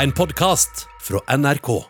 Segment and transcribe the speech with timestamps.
[0.00, 1.84] En podkast fra NRK.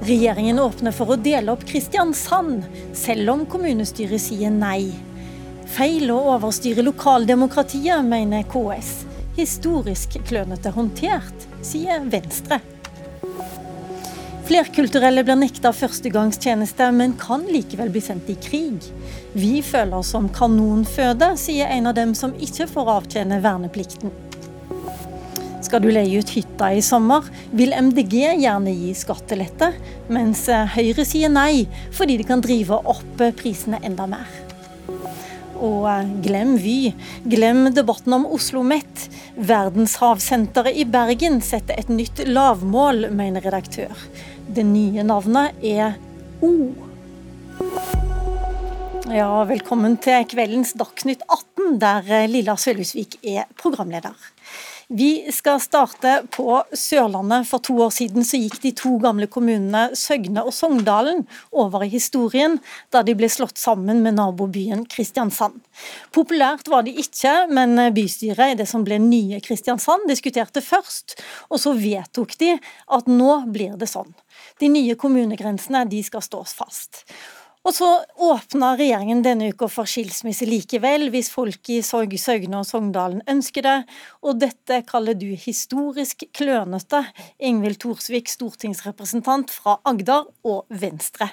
[0.00, 2.64] Regjeringen åpner for å dele opp Kristiansand,
[2.96, 4.88] selv om kommunestyret sier nei.
[5.76, 9.02] Feil å overstyre lokaldemokratiet, mener KS.
[9.36, 12.64] Historisk klønete håndtert, sier Venstre.
[14.44, 18.84] Flerkulturelle blir nekta førstegangstjeneste, men kan likevel bli sendt i krig.
[19.32, 24.12] Vi føler oss som kanonføde, sier en av dem som ikke får avtjene verneplikten.
[25.64, 27.24] Skal du leie ut hytta i sommer,
[27.56, 29.70] vil MDG gjerne gi skattelette,
[30.12, 30.44] mens
[30.76, 31.64] Høyre sier nei,
[31.96, 34.28] fordi de kan drive opp prisene enda mer.
[35.64, 35.88] Og
[36.20, 36.92] glem Vy,
[37.24, 39.08] glem debatten om Oslo Met.
[39.34, 43.94] Verdenshavsenteret i Bergen setter et nytt lavmål, mener redaktør.
[44.48, 45.94] Det nye navnet er
[46.44, 46.50] O.
[49.08, 54.12] Ja, velkommen til kveldens Dagsnytt 18, der Lilla Sølhusvik er programleder.
[54.88, 57.46] Vi skal starte på Sørlandet.
[57.48, 61.24] For to år siden så gikk de to gamle kommunene Søgne og Sogndalen
[61.56, 62.58] over i historien,
[62.92, 65.56] da de ble slått sammen med nabobyen Kristiansand.
[66.12, 71.16] Populært var de ikke, men bystyret i det som ble nye Kristiansand, diskuterte først,
[71.48, 72.52] og så vedtok de
[72.98, 74.12] at nå blir det sånn.
[74.60, 77.02] De nye kommunegrensene de skal stås fast.
[77.64, 77.86] Og så
[78.20, 83.76] åpna regjeringen denne uka for skilsmisse likevel, hvis folk i Søgne og Sogndalen ønsker det.
[84.20, 87.00] Og dette kaller du historisk klønete.
[87.40, 91.30] Ingvild Thorsvik, stortingsrepresentant fra Agder og Venstre.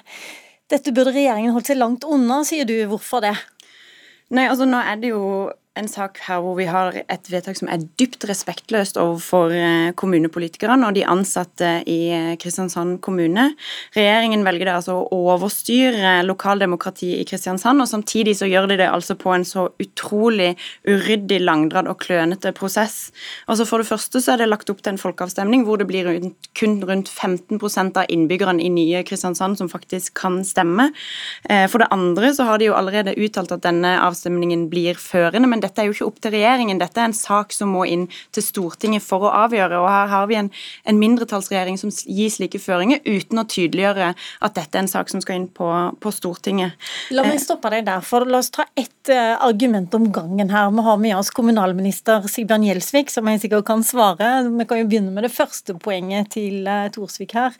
[0.72, 2.78] Dette burde regjeringen holdt seg langt unna, sier du.
[2.88, 3.34] Hvorfor det?
[4.32, 5.24] Nei, altså nå er det jo
[5.72, 10.84] en sak her hvor vi har et vedtak som er dypt respektløst overfor eh, kommunepolitikerne
[10.84, 13.46] og de ansatte i eh, Kristiansand kommune.
[13.96, 18.88] Regjeringen velger det altså å overstyre lokaldemokratiet i Kristiansand, og samtidig så gjør de det
[18.92, 20.50] altså på en så utrolig
[20.84, 23.08] uryddig, langdradd og klønete prosess.
[23.48, 26.10] Altså For det første så er det lagt opp til en folkeavstemning hvor det blir
[26.10, 30.90] rundt, kun rundt 15% av innbyggerne i nye Kristiansand som faktisk kan stemme.
[31.48, 35.48] Eh, for det andre så har de jo allerede uttalt at denne avstemningen blir førende.
[35.48, 38.08] men dette er jo ikke opp til regjeringen, dette er en sak som må inn
[38.34, 39.80] til Stortinget for å avgjøre.
[39.80, 40.50] og Her har vi en,
[40.88, 45.22] en mindretallsregjering som gir slike føringer uten å tydeliggjøre at dette er en sak som
[45.24, 45.68] skal inn på,
[46.02, 46.76] på Stortinget.
[47.14, 50.52] La meg eh, stoppe deg der, for la oss ta ett uh, argument om gangen
[50.52, 50.70] her.
[50.72, 54.34] Vi har med oss kommunalminister Sigbjørn Gjelsvik, som jeg sikkert kan svare.
[54.48, 57.56] Vi kan jo begynne med det første poenget til uh, Torsvik her.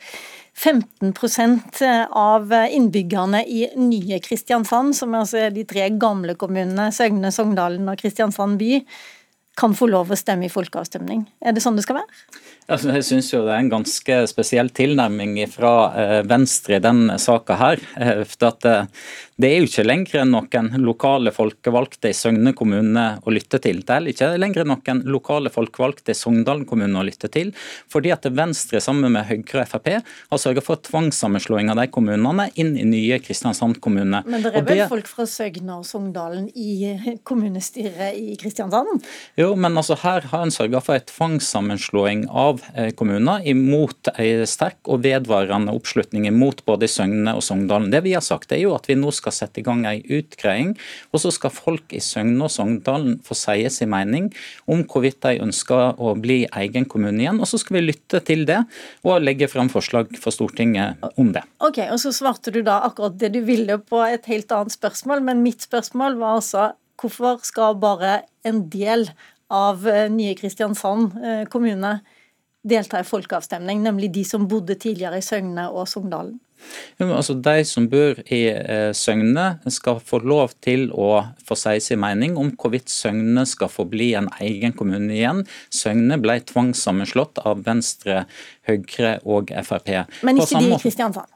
[0.53, 1.81] 15%
[2.13, 7.99] av innbyggerne i nye Kristiansand, som altså er de tre gamle kommunene, Søgne, Sogndalen og
[7.99, 8.83] Kristiansand by,
[9.59, 11.25] kan få lov å stemme i folkeavstemning.
[11.45, 12.21] Er det sånn det skal være?
[12.71, 17.17] Altså, jeg synes jo det er en ganske spesiell tilnærming fra eh, Venstre i denne
[17.19, 17.83] saka her.
[17.99, 18.85] Eh, for at eh,
[19.41, 23.81] det er jo ikke lenger noen lokale folkevalgte i Søgne kommune å lytte til.
[23.81, 27.49] Det er ikke lenger noen lokale folkevalgte i Sogndalen kommune å lytte til.
[27.91, 32.45] Fordi at Venstre sammen med Høyre og Frp har sørget for tvangssammenslåing av de kommunene
[32.61, 34.21] inn i nye Kristiansand kommune.
[34.27, 34.89] Men det er vel det...
[34.93, 36.93] folk fra Søgne og Sogndalen i
[37.25, 39.01] kommunestyret i Kristiansand?
[39.39, 44.09] Jo, men altså her har en sørga for en tvangssammenslåing av av eh, kommuner imot
[44.13, 47.91] en sterk og vedvarende oppslutning mot både Søgne og Sogndalen.
[47.93, 50.73] Det vi har sagt er jo at vi nå skal sette i gang en utgreiing,
[51.11, 54.29] og så skal folk i Søgne og Sogndalen få si sin mening
[54.69, 57.41] om hvorvidt de ønsker å bli egen kommune igjen.
[57.41, 58.61] og Så skal vi lytte til det
[59.03, 61.45] og legge frem forslag for Stortinget om det.
[61.63, 65.23] Ok, og Så svarte du da akkurat det du ville på et helt annet spørsmål,
[65.23, 66.71] men mitt spørsmål var altså
[67.01, 69.07] hvorfor skal bare en del
[69.53, 71.99] av eh, nye Kristiansand eh, kommune
[72.63, 76.39] delta i folkeavstemning, nemlig de som bodde tidligere i Søgne og Sogndalen?
[76.95, 81.75] Ja, altså De som bor i eh, Søgne skal få lov til å få si
[81.83, 85.43] sin mening om hvorvidt Søgne skal få bli en egen kommune igjen.
[85.73, 88.23] Søgne ble tvangssammenslått av Venstre,
[88.69, 89.95] Høyre og Frp.
[90.23, 91.31] Men ikke de i Kristiansand?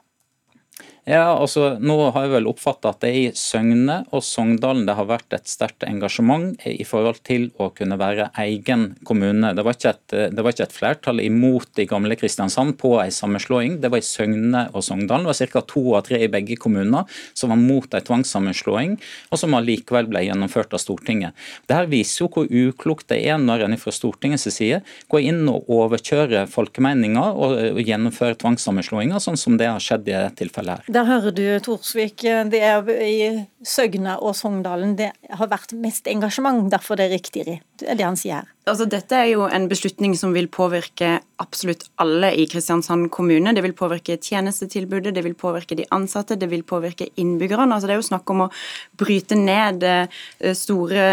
[1.08, 4.96] Ja, altså Nå har jeg vel oppfatta at det er i Søgne og Sogndalen det
[4.98, 9.54] har vært et sterkt engasjement i forhold til å kunne være egen kommune.
[9.56, 13.78] Det var ikke et, var ikke et flertall imot i gamle Kristiansand på en sammenslåing.
[13.80, 15.24] Det var i Søgne og Sogndalen.
[15.24, 15.62] Det var ca.
[15.72, 18.98] to av tre i begge kommuner som var mot en tvangssammenslåing,
[19.32, 21.32] og som allikevel ble gjennomført av Stortinget.
[21.70, 25.72] Dette viser jo hvor uklokt det er når en fra Stortingets side går inn og
[25.72, 30.97] overkjører folkemeninger og gjennomfører tvangssammenslåinger, sånn som det har skjedd i dette tilfellet her.
[30.98, 32.22] Der hører du, Torsvik.
[32.22, 37.58] Det er i Søgne og Sogndalen det har vært mest engasjement, derfor det er riktigere.
[37.78, 38.54] Det er det han sier her.
[38.68, 43.54] Altså, dette er jo en beslutning som vil påvirke absolutt alle i Kristiansand kommune.
[43.56, 47.70] Det vil påvirke tjenestetilbudet, det vil påvirke de ansatte, det vil påvirke innbyggerne.
[47.72, 48.48] Altså, det er jo snakk om å
[49.00, 50.18] bryte ned eh,
[50.58, 51.06] store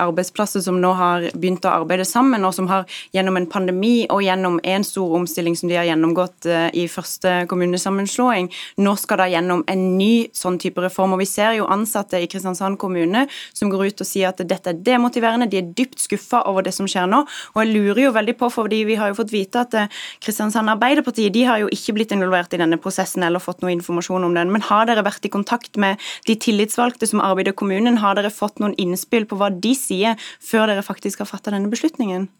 [0.00, 4.24] arbeidsplasser som nå har begynt å arbeide sammen, og som har gjennom en pandemi og
[4.24, 8.48] gjennom en stor omstilling som de har gjennomgått eh, i første kommunesammenslåing,
[8.80, 11.18] nå skal da gjennom en ny sånn type reform.
[11.18, 14.72] Og Vi ser jo ansatte i Kristiansand kommune som går ut og sier at dette
[14.72, 17.22] er demotiverende, de er dypt skuffa over det som skjer nå.
[17.54, 20.72] Og jeg lurer jo veldig på, fordi vi har jo fått vite at eh, Kristiansand
[20.72, 24.36] Arbeiderparti de har jo ikke blitt involvert i denne prosessen eller fått noe informasjon om
[24.36, 24.52] den.
[24.54, 28.00] Men har dere vært i kontakt med de tillitsvalgte som arbeider i kommunen?
[28.02, 31.72] Har dere fått noen innspill på hva de sier, før dere faktisk har fatta denne
[31.72, 32.30] beslutningen?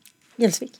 [0.40, 0.78] Gjelsvik.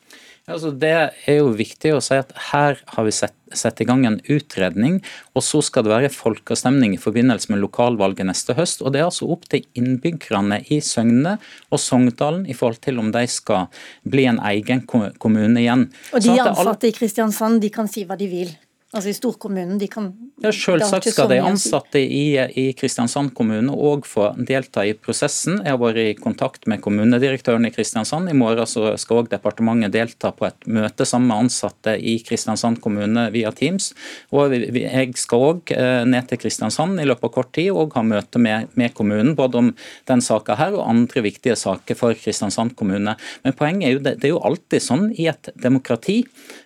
[0.51, 4.03] Altså, det er jo viktig å si at her har vi sett, sett, i gang
[4.09, 4.97] en utredning,
[5.39, 8.83] og så skal det være folkeavstemning i forbindelse med lokalvalget neste høst.
[8.83, 11.37] og Det er altså opp til innbyggerne i Søgne
[11.71, 13.71] og Sogndalen i forhold til om de skal
[14.03, 15.87] bli en egen kommune igjen.
[16.11, 18.51] Og de ansatte i Kristiansand de kan si hva de vil?
[18.93, 20.11] Altså i storkommunen, de kan
[20.43, 25.63] Ja, Selvsagt skal de ansatte i, i Kristiansand kommune òg få delta i prosessen.
[25.63, 28.29] Jeg har vært i kontakt med kommunedirektøren i Kristiansand.
[28.29, 33.29] I morgen skal òg departementet delta på et møte sammen med ansatte i Kristiansand kommune
[33.33, 33.93] via Teams.
[34.35, 38.05] Og Jeg skal òg eh, ned til Kristiansand i løpet av kort tid og ha
[38.05, 39.71] møte med, med kommunen, både om
[40.11, 43.17] den saka her og andre viktige saker for Kristiansand kommune.
[43.47, 46.25] Men poenget er jo det, det er jo alltid sånn i et demokrati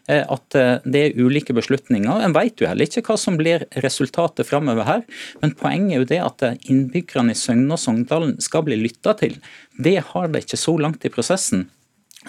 [0.09, 2.16] Eh, at eh, det er ulike beslutninger.
[2.25, 5.05] En vet jo heller ikke hva som blir resultatet framover her.
[5.43, 9.39] Men poenget er jo det at innbyggerne i Søgne og Sogndalen skal bli lytta til.
[9.77, 11.67] Det har de ikke så langt i prosessen.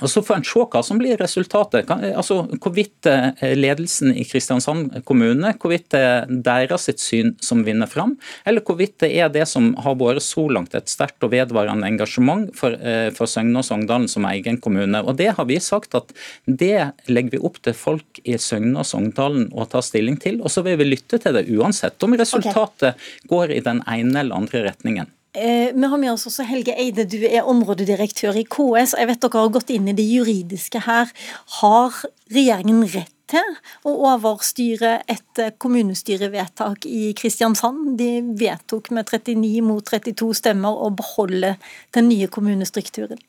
[0.01, 1.89] Og Så får en se hva som blir resultatet.
[1.89, 7.89] Altså, hvorvidt eh, ledelsen i Kristiansand kommune hvorvidt det er deres sitt syn som vinner
[7.89, 8.15] fram,
[8.47, 12.49] eller hvorvidt det er det som har vært så langt et sterkt og vedvarende engasjement
[12.57, 15.03] for, eh, for Søgne og Sogndalen som egen kommune.
[15.03, 16.13] Og Det har vi sagt at
[16.45, 20.41] det legger vi opp til folk i Søgne og Sogndalen å ta stilling til.
[20.41, 23.27] Og så vil vi lytte til det uansett om resultatet okay.
[23.27, 25.09] går i den ene eller andre retningen.
[25.37, 28.95] Eh, vi har med oss også Helge Eide, du er områdedirektør i KS.
[28.97, 31.11] Jeg vet dere har gått inn i det juridiske her.
[31.59, 31.99] Har
[32.33, 33.51] regjeringen rett til
[33.85, 37.99] å overstyre et kommunestyrevedtak i Kristiansand?
[37.99, 41.53] De vedtok med 39 mot 32 stemmer å beholde
[41.93, 43.21] den nye kommunestrukturen.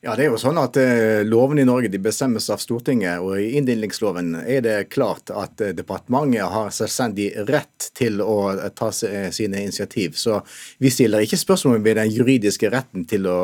[0.00, 3.40] Ja, det er jo sånn at eh, Lovene i Norge de bestemmes av Stortinget, og
[3.42, 8.92] i inndelingsloven er det klart at eh, departementet har selvstendig rett til å eh, ta
[8.94, 10.14] sine initiativ.
[10.14, 10.38] Så
[10.78, 13.40] vi stiller ikke spørsmål ved den juridiske retten til å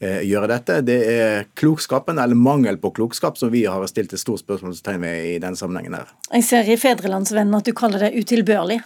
[0.00, 0.78] eh, gjøre dette.
[0.88, 5.32] Det er klokskapen, eller mangel på klokskap, som vi har stilt et stort spørsmålstegn ved
[5.34, 6.16] i denne sammenhengen her.
[6.32, 8.80] Jeg ser i Fedrelandsvennen at du kaller det utilbørlig.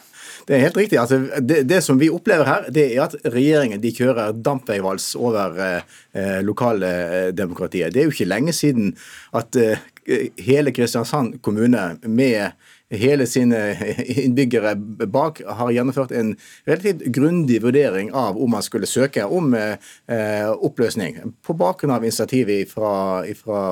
[0.48, 0.98] Det er helt riktig.
[0.98, 5.58] Altså, det, det, som vi opplever her, det er at regjeringen de kjører dampveivals over
[5.62, 7.94] eh, lokaldemokratiet.
[7.94, 8.92] Det er jo ikke lenge siden
[9.38, 9.82] at eh,
[10.42, 12.52] hele Kristiansand kommune med
[12.92, 13.60] hele sine
[14.24, 14.74] innbyggere
[15.08, 16.34] bak har gjennomført en
[16.68, 22.70] relativt grundig vurdering av om man skulle søke om eh, oppløsning, på bakgrunn av initiativet
[22.72, 23.62] fra, fra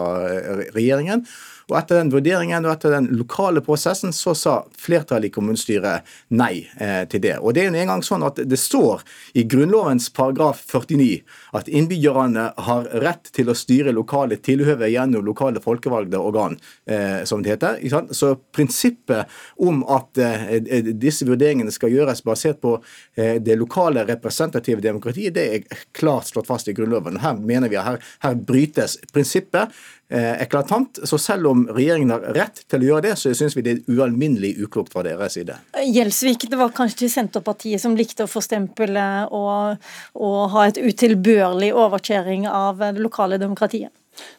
[0.73, 1.27] regjeringen.
[1.71, 6.67] Og Etter den vurderingen og etter den lokale prosessen så sa flertallet i kommunestyret nei
[6.83, 7.37] eh, til det.
[7.39, 9.05] Og Det er jo en gang sånn at det står
[9.39, 11.21] i Grunnlovens paragraf 49
[11.59, 16.59] at innbyggerne har rett til å styre lokale tilhøve gjennom lokale folkevalgte organ,
[16.91, 17.79] eh, som det heter.
[18.15, 19.31] Så prinsippet
[19.63, 20.59] om at eh,
[20.91, 22.77] disse vurderingene skal gjøres basert på
[23.15, 27.21] eh, det lokale representative demokratiet, det er klart slått fast i Grunnloven.
[27.23, 30.99] Her mener vi at her, her brytes prinsippet Eh, eklatant.
[31.05, 33.95] Så selv om regjeringen har rett til å gjøre det, så syns vi det er
[33.95, 35.57] ualminnelig uklokt fra deres side.
[35.87, 39.79] Gjelsvik, det var kanskje Senterpartiet som likte å få stempelet og,
[40.19, 43.93] og ha et utilbørlig overkjøring av det lokale demokratiet?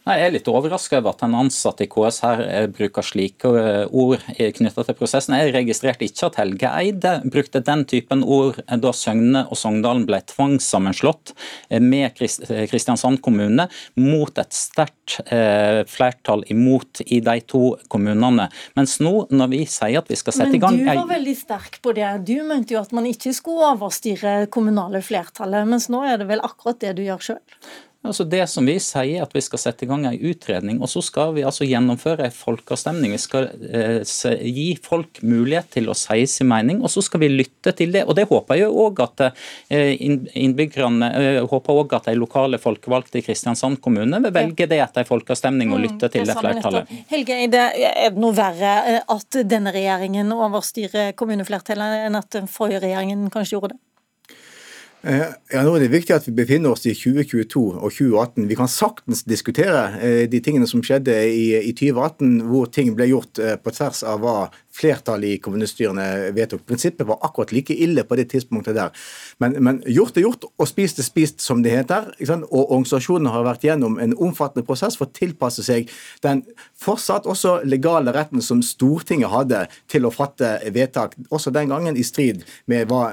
[0.06, 3.50] Nei, Jeg er litt overraska over at en ansatt i KS her eh, bruker slike
[3.58, 4.24] eh, ord
[4.58, 5.36] knytta til prosessen.
[5.38, 10.08] Jeg registrerte ikke at Helge Eide brukte den typen ord eh, da Søgne og Sogndalen
[10.10, 11.36] ble tvangssammenslått
[11.82, 13.68] med Kristiansand kommune
[14.00, 15.20] mot et sterkt
[15.92, 17.62] flertall imot i de to
[17.92, 18.48] kommunene.
[18.78, 21.38] Mens nå, når vi sier at vi skal sette i gang Men du var veldig
[21.38, 22.10] sterk på det.
[22.28, 26.44] Du mente jo at man ikke skulle overstyre kommunale flertallet, mens nå er det vel
[26.46, 27.42] akkurat det du gjør sjøl?
[28.01, 31.03] Altså Det som vi sier, at vi skal sette i gang en utredning, og så
[31.05, 33.13] skal vi altså gjennomføre en folkeavstemning.
[33.13, 34.01] Vi skal eh,
[34.41, 38.08] gi folk mulighet til å si sin mening, og så skal vi lytte til det.
[38.10, 43.22] Og Det håper jeg òg at eh, innbyggerne eh, håper også at de lokale folkevalgte
[43.22, 46.39] i Kristiansand kommune vil velge det etter en folkeavstemning og mm, lytte til det, det
[46.41, 46.98] flertallet.
[47.13, 52.50] Helge, det, er det noe verre eh, at denne regjeringen overstyrer kommuneflertallet enn at den
[52.50, 53.81] forrige regjeringen kanskje gjorde det?
[55.01, 58.46] Eh, ja, nå er det viktig at vi befinner oss i 2022 og 2018.
[58.51, 63.10] Vi kan saktens diskutere eh, de tingene som skjedde i, i 2018, hvor ting ble
[63.10, 64.36] gjort eh, på tvers av hva
[64.75, 66.66] flertallet i kommunestyrene vedtok.
[66.68, 68.94] Prinsippet var akkurat like ille på det tidspunktet der.
[69.44, 72.12] Men, men gjort er gjort, og spist er spist, som det heter.
[72.50, 75.92] Og organisasjonene har vært gjennom en omfattende prosess for å tilpasse seg
[76.25, 76.44] den
[76.82, 82.06] fortsatt også legale retten som Stortinget hadde til å fatte vedtak, også den gangen i
[82.06, 83.12] strid med hva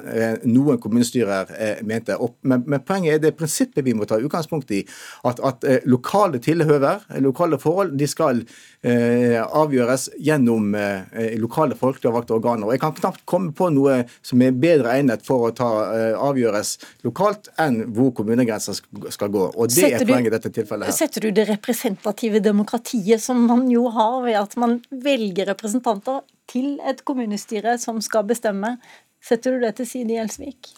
[0.49, 2.17] noen kommunestyrer mente.
[2.43, 4.85] Men, men, poenget er det prinsippet vi må ta utgangspunkt i.
[5.29, 8.43] At, at eh, lokale tilhøver, lokale forhold, de skal
[8.83, 12.67] eh, avgjøres gjennom eh, folkevalgte organer.
[12.67, 16.14] Og Jeg kan knapt komme på noe som er bedre egnet for å ta eh,
[16.14, 16.76] avgjøres
[17.07, 18.78] lokalt enn hvor kommunegrenser
[19.14, 19.45] skal gå.
[19.55, 20.88] Og Det setter er poenget i dette tilfellet.
[20.88, 20.99] her.
[20.99, 26.78] Setter du det representative demokratiet som man jo har ved at man velger representanter til
[26.88, 28.76] et kommunestyre som skal bestemme,
[29.25, 30.73] setter du det til side i Gjelsvik?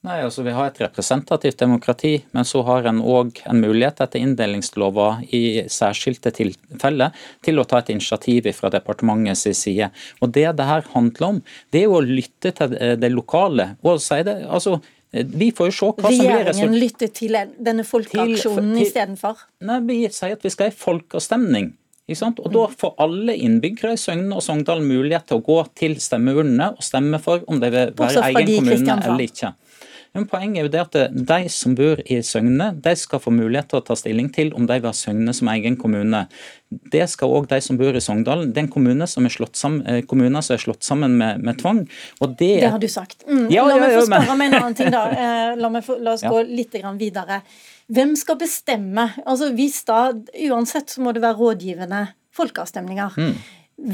[0.00, 4.22] Nei, altså Vi har et representativt demokrati, men så har en òg en mulighet etter
[4.24, 7.12] inndelingslova i særskilte tilfeller
[7.44, 9.90] til å ta et initiativ fra departementets side.
[10.22, 13.76] Og Det det her handler om, det er jo å lytte til det lokale.
[13.82, 14.80] og si det, altså
[15.12, 19.36] vi får jo se hva som blir Regjeringen lytter til denne folkeaksjonen istedenfor?
[19.66, 21.72] Nei, vi sier at vi skal ha en folkeavstemning.
[22.10, 26.72] Og Da får alle innbyggere i Søgne og Sogndal mulighet til å gå til stemmeurnene
[26.74, 29.52] og stemme for om det vil være egen kommune eller ikke.
[30.16, 33.68] Men poenget er jo det at de som bor i Søgne, de skal få mulighet
[33.70, 36.24] til å ta stilling til om de vil ha Søgne som egen kommune.
[36.90, 38.50] Det skal òg de som bor i Sogndalen.
[38.50, 41.44] Det er en kommune som er slått sammen, eh, kommuner som er slått sammen med,
[41.46, 41.84] med tvang.
[41.86, 43.22] Det, det, har du sagt.
[43.28, 43.46] Mm.
[43.54, 45.04] Ja, la meg få spørre om en annen ting, da.
[45.20, 47.40] Eh, la, få, la oss gå litt videre.
[47.92, 49.06] Hvem skal bestemme?
[49.26, 50.10] Altså hvis da,
[50.48, 52.02] Uansett så må det være rådgivende
[52.34, 53.18] folkeavstemninger.
[53.18, 53.34] Mm.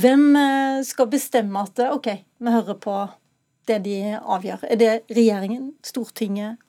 [0.01, 2.99] Hvem eh, skal bestemme at OK, vi hører på
[3.69, 4.69] det de avgjør?
[4.71, 6.61] Er det regjeringen, Stortinget,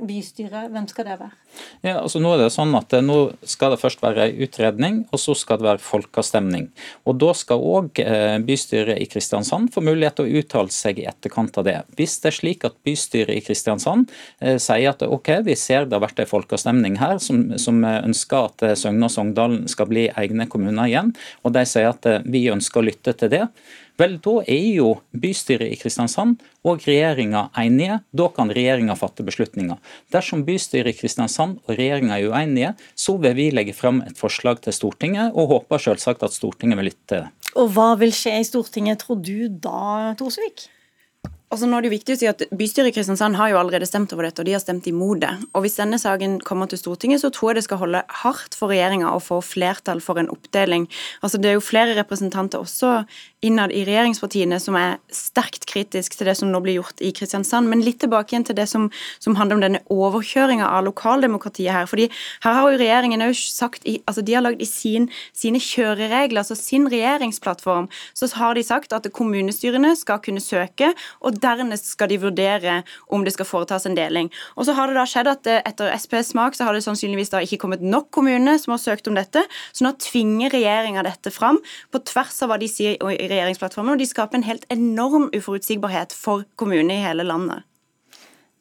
[0.00, 0.70] bystyret?
[0.72, 1.36] Hvem skal det være?
[1.82, 5.34] Ja, altså Nå er det sånn at nå skal det først være utredning, og så
[5.36, 6.68] skal det være folkeavstemning.
[7.08, 11.08] Og Da skal òg eh, bystyret i Kristiansand få mulighet til å uttale seg i
[11.10, 11.76] etterkant av det.
[11.98, 15.98] Hvis det er slik at bystyret i Kristiansand eh, sier at ok, vi ser det
[15.98, 20.08] har vært en folkeavstemning her som, som ønsker at eh, Søgne og Sogndalen skal bli
[20.08, 23.46] egne kommuner igjen, og de sier at vi ønsker å lytte til det,
[24.00, 27.98] Vel, da er jo bystyret i Kristiansand og regjeringa enige.
[28.16, 29.76] Da kan regjeringa fatte beslutninger.
[30.14, 34.62] Dersom bystyret i Kristiansand og regjeringa er uenige, så vil vi legge fram et forslag
[34.64, 37.50] til Stortinget, og håper selvsagt at Stortinget vil lytte til det.
[37.60, 40.70] Og hva vil skje i Stortinget, tror du da, Torsvik?
[41.50, 43.86] Altså nå er det jo viktig å si at Bystyret i Kristiansand har jo allerede
[43.88, 45.32] stemt over dette, og de har stemt imot det.
[45.50, 48.70] Og Hvis denne saken kommer til Stortinget, så tror jeg det skal holde hardt for
[48.70, 50.86] regjeringa å få flertall for en oppdeling.
[51.26, 53.00] Altså Det er jo flere representanter også
[53.42, 57.66] innad i regjeringspartiene som er sterkt kritisk til det som nå blir gjort i Kristiansand.
[57.66, 58.86] Men litt tilbake igjen til det som,
[59.18, 61.90] som handler om denne overkjøringa av lokaldemokratiet her.
[61.90, 62.06] fordi
[62.46, 66.44] her har jo regjeringen òg sagt i, altså De har lagd i sin, sine kjøreregler,
[66.44, 70.94] altså sin regjeringsplattform, så har de sagt at kommunestyrene skal kunne søke.
[71.20, 74.30] og dernest skal de vurdere om det skal foretas en deling.
[74.56, 77.32] Og så har det da skjedd at eh, Etter SPs smak så har det sannsynligvis
[77.32, 79.42] da ikke kommet nok kommuner som har søkt om dette,
[79.72, 84.02] så nå tvinger regjeringa dette fram på tvers av hva de sier i regjeringsplattformen, og
[84.02, 87.66] de skaper en helt enorm uforutsigbarhet for kommunene i hele landet.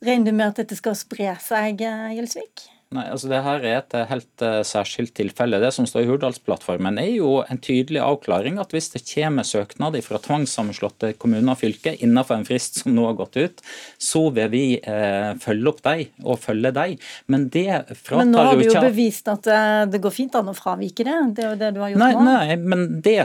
[0.05, 2.78] Regner du med at dette skal spre seg, eh, Gjelsvik?
[2.89, 5.59] Nei, altså det her er et helt uh, særskilt tilfelle.
[5.61, 9.93] Det som står i Hurdalsplattformen er jo en tydelig avklaring at hvis det kommer søknad
[10.01, 13.61] fra tvangssammenslåtte kommuner og fylker innenfor en frist som nå har gått ut,
[14.01, 16.95] så vil vi uh, følge opp dem og følge dem.
[17.29, 20.49] Men det fratar Men nå har du jo bevist at uh, det går fint an
[20.49, 21.19] å fravike det.
[21.37, 22.25] Det er jo det du har gjort nei, nå.
[22.25, 23.15] Nei, men det,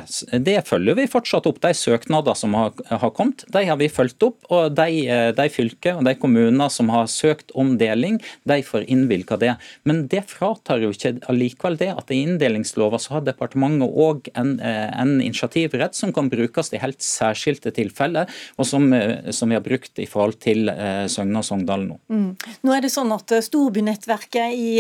[0.44, 1.62] det, følger vi fortsatt opp.
[1.64, 4.44] De søknader som har, har kommet, de har vi fulgt opp.
[4.52, 5.09] Og de,
[5.40, 9.53] de fylker og de kommuner som har søkt om deling, de får innvilga det.
[9.88, 14.54] Men det fratar jo ikke allikevel det at i inndelingslova så har departementet òg en,
[14.61, 19.58] eh, en, initiativrett som kan brukes i helt særskilte tilfeller, og som, eh, som vi
[19.58, 21.99] har brukt i forhold til eh, Søgne og Sogndal nå.
[22.12, 22.30] Mm.
[22.64, 24.70] Nå er det sånn at Storbynettverket i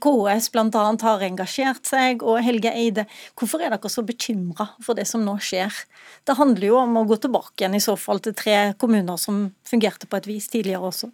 [0.00, 0.84] KS bl.a.
[1.02, 3.06] har engasjert seg, og Helge Eide,
[3.38, 5.72] hvorfor er dere så bekymra for det som nå skjer?
[6.26, 9.48] Det handler jo om å gå tilbake igjen i så fall til tre kommuner som
[9.66, 11.10] fungerte på et vis tidligere også.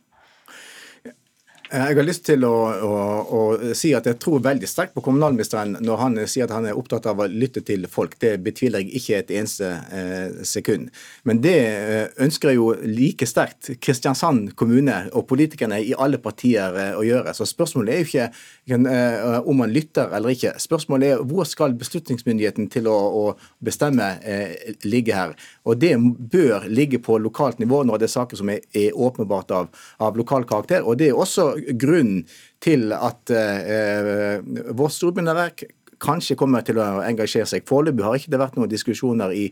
[1.70, 2.54] Eh, jeg har lyst til å,
[2.86, 3.40] å, å,
[3.74, 7.08] si at jeg tror veldig sterkt på kommunalministeren når han sier at han er opptatt
[7.10, 8.14] av å lytte til folk.
[8.22, 10.92] Det betviler jeg ikke et eneste eh, sekund.
[11.26, 16.78] Men det eh, ønsker jeg jo like sterkt Kristiansand kommune og politikerne i alle partier
[16.78, 17.34] eh, å gjøre.
[17.34, 18.28] Så spørsmålet er jo ikke
[18.76, 20.54] eh, om man lytter eller ikke.
[20.62, 23.26] Spørsmålet er hvor skal beslutningsmyndigheten til å, å
[23.66, 25.34] bestemme eh, ligge her.
[25.66, 29.50] Og det bør ligge på lokalt nivå når det er saker som er, er åpenbart
[29.50, 30.86] av, av lokal karakter.
[30.86, 32.24] og det er også grunnen
[32.62, 34.40] til at eh,
[34.76, 35.66] vårt storbynettverk
[36.02, 37.64] kanskje kommer til å engasjere seg.
[37.68, 39.44] Foreløpig har ikke det vært noen diskusjoner i,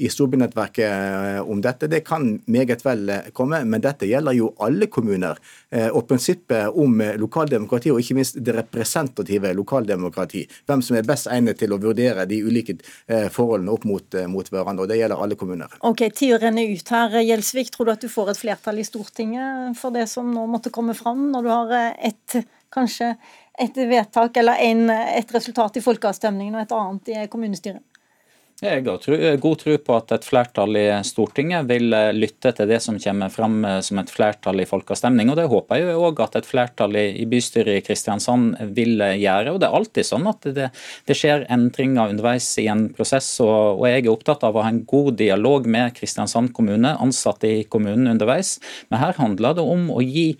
[0.00, 1.88] i storbynettverket eh, om dette.
[1.90, 5.40] Det kan meget vel eh, komme, men dette gjelder jo alle kommuner.
[5.70, 10.44] Eh, og prinsippet om lokaldemokrati, og ikke minst det representative lokaldemokrati.
[10.68, 12.78] Hvem som er best egnet til å vurdere de ulike
[13.32, 14.84] forholdene opp mot, mot hverandre.
[14.84, 15.74] og Det gjelder alle kommuner.
[15.86, 17.18] Ok, Tida renner ut her.
[17.24, 20.72] Gjelsvik, tror du at du får et flertall i Stortinget for det som nå måtte
[20.74, 22.40] komme fram, når du har ett
[22.72, 23.14] kanskje
[23.60, 27.84] et vedtak eller en, et resultat i folkeavstemningen og et annet i kommunestyret?
[28.60, 32.76] Jeg har god tro på at et flertall i Stortinget vil eh, lytte til det
[32.84, 35.30] som kommer fram eh, som et flertall i folkeavstemning.
[35.32, 39.54] og Det håper jeg òg at et flertall i bystyret i Kristiansand vil eh, gjøre.
[39.54, 40.68] og Det er alltid sånn at det,
[41.08, 43.30] det skjer endringer underveis i en prosess.
[43.40, 47.48] Og, og, Jeg er opptatt av å ha en god dialog med Kristiansand kommune, ansatte
[47.48, 48.58] i kommunen underveis.
[48.92, 50.34] Men her handler det om å gi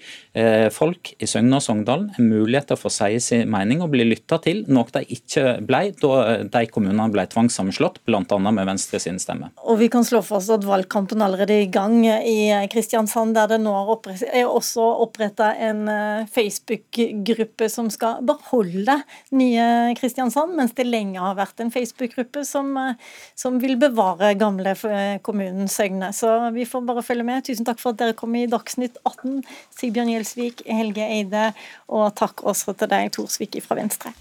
[0.70, 4.04] folk i Søgne og Sogndal en mulighet til å få si sin mening og bli
[4.06, 8.38] lytta til, noe de ikke ble da de kommunene ble tvangssammenslått bl.a.
[8.38, 9.50] med Venstre sin stemme.
[9.66, 13.60] Og Vi kan slå fast at valgkampen allerede er i gang i Kristiansand, der det
[13.64, 18.96] nå er også oppretta en eh, Facebook-gruppe som skal beholde
[19.36, 22.94] nye Kristiansand, mens det lenge har vært en Facebook-gruppe som, eh,
[23.38, 26.12] som, vil bevare gamle eh, kommunen Søgne.
[26.16, 27.44] Så vi får bare følge med.
[27.46, 29.40] Tusen takk for at dere kom i Dagsnytt 18,
[29.76, 31.50] Sigbjørn Gjelsvik, Helge Eide,
[31.88, 34.12] og takk også til deg, Torsvik fra Venstre.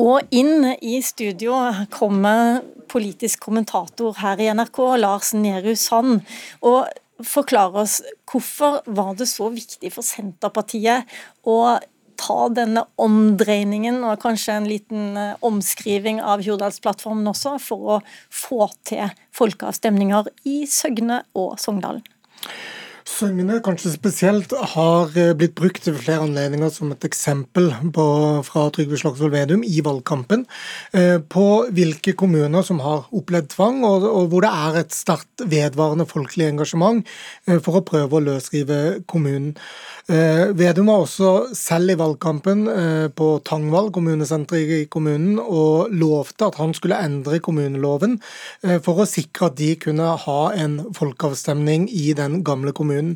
[0.00, 1.54] Og inn i studio
[1.94, 6.24] kommer politisk kommentator her i NRK, Lars Nehru Sand.
[6.66, 6.90] Og
[7.22, 11.06] forklare oss hvorfor var det så viktig for Senterpartiet
[11.46, 11.78] å
[12.24, 18.00] ta denne omdreiningen og kanskje en liten eh, omskriving av Hurdalsplattformen også, for å
[18.32, 22.04] få til folkeavstemninger i Søgne og Sogndalen?
[23.04, 28.06] Søgne kanskje spesielt har eh, blitt brukt ved flere anledninger som et eksempel på,
[28.46, 30.46] fra Trygve Slagsvold Vedum i valgkampen
[30.96, 31.44] eh, på
[31.76, 36.48] hvilke kommuner som har opplevd tvang, og, og hvor det er et sterkt vedvarende folkelig
[36.54, 37.04] engasjement
[37.60, 39.52] for å prøve å løsrive kommunen.
[40.04, 46.50] Eh, Vedum var også selv i valgkampen eh, på Tangvall, kommunesenteret i kommunen, og lovte
[46.50, 48.18] at han skulle endre kommuneloven
[48.66, 53.14] eh, for å sikre at de kunne ha en folkeavstemning i den gamle kommunen.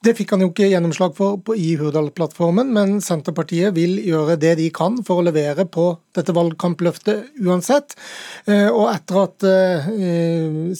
[0.00, 4.70] Det fikk han jo ikke gjennomslag for i Hurdal-plattformen, men Senterpartiet vil gjøre det de
[4.72, 7.92] kan for å levere på dette valgkampløftet uansett.
[8.50, 9.44] Og etter at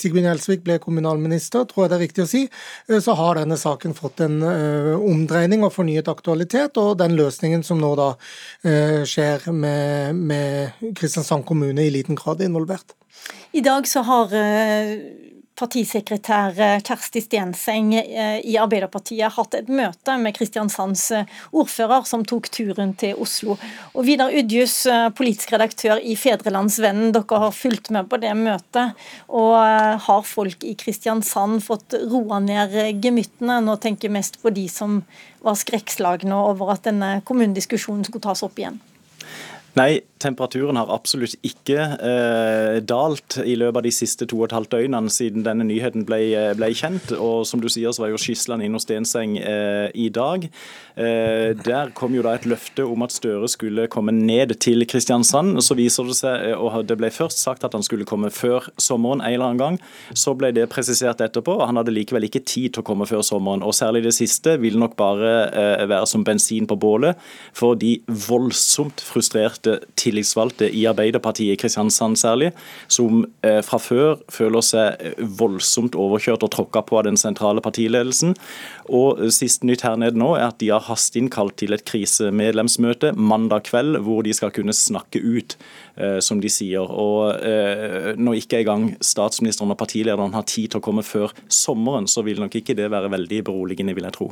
[0.00, 2.40] Sigbjørn Gjelsvik ble kommunalminister, tror jeg det er riktig å si,
[2.98, 7.80] så har denne saken fått en omdreining mening og fornyet aktualitet, og den løsningen som
[7.82, 8.12] nå da
[8.62, 12.94] eh, skjer med, med Kristiansand kommune i liten grad involvert.
[13.52, 14.94] I dag så har eh,
[15.60, 22.24] partisekretær eh, Kjersti Stenseng eh, i Arbeiderpartiet hatt et møte med Kristiansands eh, ordfører, som
[22.26, 23.56] tok turen til Oslo.
[23.94, 24.82] Og Vidar Udjus,
[25.16, 28.96] politisk redaktør i Fedrelandsvennen, dere har fulgt med på det møtet.
[29.28, 29.56] Og
[30.06, 33.60] har folk i Kristiansand fått roa ned gemyttene?
[33.64, 35.00] Nå tenker jeg mest på de som
[35.44, 38.80] var skrekkslagne over at denne kommunediskusjonen skulle tas opp igjen.
[39.78, 44.56] Nei, temperaturen har absolutt ikke eh, dalt i løpet av de siste to og et
[44.56, 47.14] halvt døgnene siden denne nyheten ble, eh, ble, kjent.
[47.16, 50.46] Og som du sier, så var jo Skisland inne hos Stenseng eh, i dag.
[51.00, 55.62] Eh, der kom jo da et løfte om at Støre skulle komme ned til Kristiansand.
[55.64, 58.68] Så viser det seg, eh, og det ble først sagt at han skulle komme før
[58.80, 59.80] sommeren en eller annen gang.
[60.12, 63.24] Så ble det presisert etterpå, og han hadde likevel ikke tid til å komme før
[63.26, 63.64] sommeren.
[63.64, 67.18] Og særlig det siste vil nok bare eh, være som bensin på bålet
[67.56, 67.96] for de
[68.28, 72.50] voldsomt frustrerte enkelte tillitsvalgte i Arbeiderpartiet i Kristiansand særlig,
[72.90, 77.62] som eh, fra før føler seg eh, voldsomt overkjørt og tråkka på av den sentrale
[77.64, 78.36] partiledelsen.
[78.90, 83.10] Og Sist Siste nytt her nede nå er at de har hastinnkalt til et krisemedlemsmøte
[83.18, 85.56] mandag kveld, hvor de skal kunne snakke ut,
[86.22, 86.86] som de sier.
[86.86, 87.34] Og
[88.20, 92.38] Når ikke engang statsministeren og partilederen har tid til å komme før sommeren, så vil
[92.40, 94.30] nok ikke det være veldig beroligende, vil jeg tro.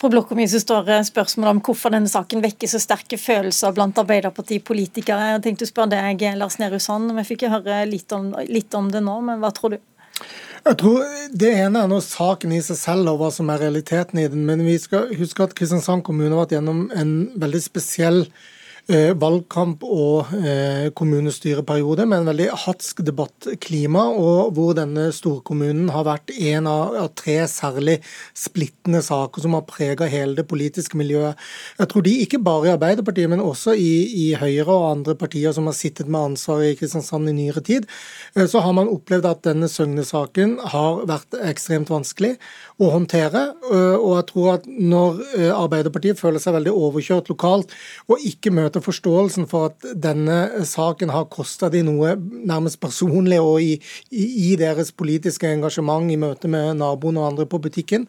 [0.00, 5.34] På blokka mi står spørsmål om hvorfor denne saken vekker så sterke følelser blant Arbeiderpartipolitikere.
[5.34, 7.12] Jeg tenkte å spørre deg, Lars Nehru Sand.
[7.18, 9.82] Vi fikk høre litt om, litt om det nå, men hva tror du?
[10.60, 11.04] Jeg tror
[11.42, 14.46] Det ene er nå saken i seg selv og hva som er realiteten i den.
[14.48, 17.12] Men vi skal huske at Kristiansand kommune har vært gjennom en
[17.44, 18.22] veldig spesiell
[18.90, 26.32] valgkamp og eh, kommunestyreperiode med en veldig hatsk debattklima, og hvor denne storkommunen har vært
[26.34, 27.98] en av tre særlig
[28.36, 31.38] splittende saker som har preget hele det politiske miljøet.
[31.78, 33.92] Jeg tror de, ikke bare i Arbeiderpartiet, men også i,
[34.24, 37.86] i Høyre og andre partier som har sittet med ansvaret i Kristiansand i nyere tid,
[38.34, 42.36] eh, så har man opplevd at denne Søgne-saken har vært ekstremt vanskelig
[42.80, 43.42] å håndtere.
[43.70, 45.20] Og jeg tror at når
[45.54, 47.74] Arbeiderpartiet føler seg veldig overkjørt lokalt
[48.10, 53.60] og ikke møter forståelsen for at denne saken har kosta de noe nærmest personlig og
[53.62, 53.74] i,
[54.10, 58.06] i, i, deres politiske engasjement i møte med naboen og andre på butikken,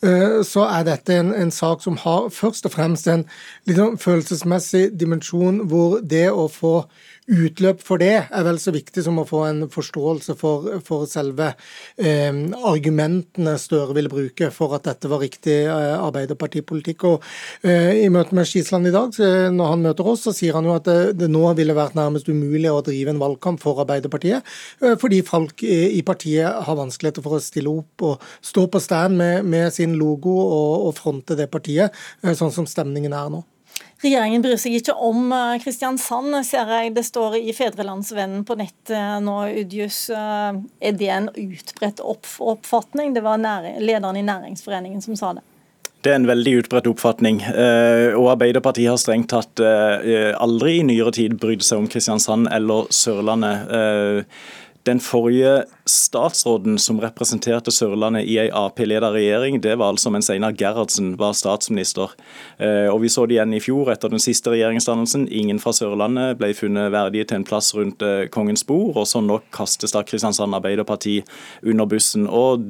[0.00, 3.24] så er dette en, en sak som har først og fremst en
[3.68, 6.74] liksom, følelsesmessig dimensjon hvor det å få
[7.30, 11.52] utløp for det er vel så viktig som å få en forståelse for, for selve
[12.00, 12.32] eh,
[12.66, 17.04] argumentene Støre ville bruke for at dette var riktig eh, Arbeiderpartipolitikk.
[17.10, 17.26] Og
[17.66, 19.14] eh, I møte med Skisland i dag,
[19.52, 22.28] når han møter oss, så sier han jo at det, det nå ville vært nærmest
[22.30, 24.46] umulig å drive en valgkamp for Arbeiderpartiet,
[24.82, 28.82] eh, fordi folk i, i, partiet har vanskeligheter for å stille opp og stå på
[28.82, 33.32] stand med, med sin logo og, og fronte det partiet, eh, sånn som stemningen er
[33.32, 33.44] nå.
[34.00, 38.92] Regjeringen bryr seg ikke om eh, Kristiansand, ser jeg det står i Fedrelandsvennen på nett
[38.96, 40.06] eh, nå, Udjus.
[40.16, 43.12] Eh, er det en utbredt oppfatning?
[43.12, 45.44] Det var lederen i Næringsforeningen som sa det.
[46.00, 47.42] Det er en veldig utbredt oppfatning.
[48.16, 54.24] og Arbeiderpartiet har strengt tatt aldri i nyere tid brydd seg om Kristiansand eller Sørlandet.
[54.88, 60.54] Den forrige statsråden som representerte Sørlandet i en Ap-ledet regjering, det var altså mens Einar
[60.56, 62.14] Gerhardsen var statsminister.
[62.58, 65.26] Eh, og Vi så det igjen i fjor etter den siste regjeringsdannelsen.
[65.32, 68.96] Ingen fra Sørlandet ble funnet verdige til en plass rundt eh, kongens bord.
[69.00, 71.20] Og så nå kastes da Kristiansand Arbeiderparti
[71.66, 72.28] under bussen.
[72.28, 72.64] Og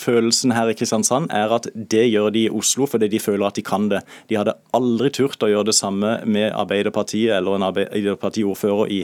[0.00, 3.58] Følelsen her i Kristiansand er at det gjør de i Oslo fordi de føler at
[3.58, 4.02] de kan det.
[4.30, 9.00] De hadde aldri turt å gjøre det samme med Arbeiderpartiet eller en Arbeiderpartiordfører i,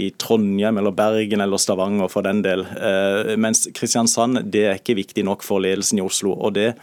[0.00, 2.66] i Trondheim eller Bergen eller Stavanger for den del.
[2.76, 2.99] Eh,
[3.40, 6.32] mens Kristiansand det er ikke viktig nok for ledelsen i Oslo.
[6.34, 6.74] og Det,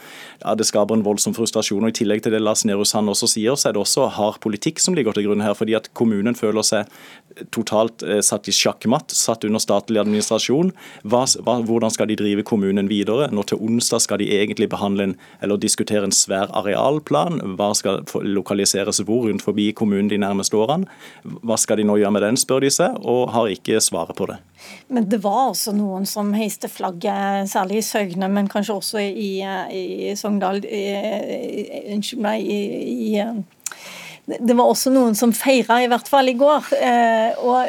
[0.43, 1.83] ja, det skaper en voldsom frustrasjon.
[1.83, 4.39] og I tillegg til det Lars Nehru Sand også sier, så er det også hard
[4.43, 5.53] politikk som ligger til grunn her.
[5.53, 6.87] fordi at Kommunen føler seg
[7.53, 10.71] totalt eh, satt i sjakkmatt, satt under statlig administrasjon.
[11.03, 13.29] Hva, hvordan skal de drive kommunen videre?
[13.31, 17.41] Nå til onsdag skal de egentlig behandle en, eller diskutere en svær arealplan.
[17.57, 20.89] Hva skal lokaliseres hvor rundt forbi kommunen de nærmeste årene?
[21.23, 24.29] Hva skal de nå gjøre med den, spør de seg, og har ikke svaret på
[24.29, 24.41] det.
[24.87, 29.31] Men det var også noen som heiste flagget, særlig i Søgne, men kanskje også i,
[29.75, 32.61] i Sogndal Unnskyld meg, i,
[33.11, 36.71] i, Det var også noen som feira, i hvert fall i går.
[36.79, 37.67] Eh, og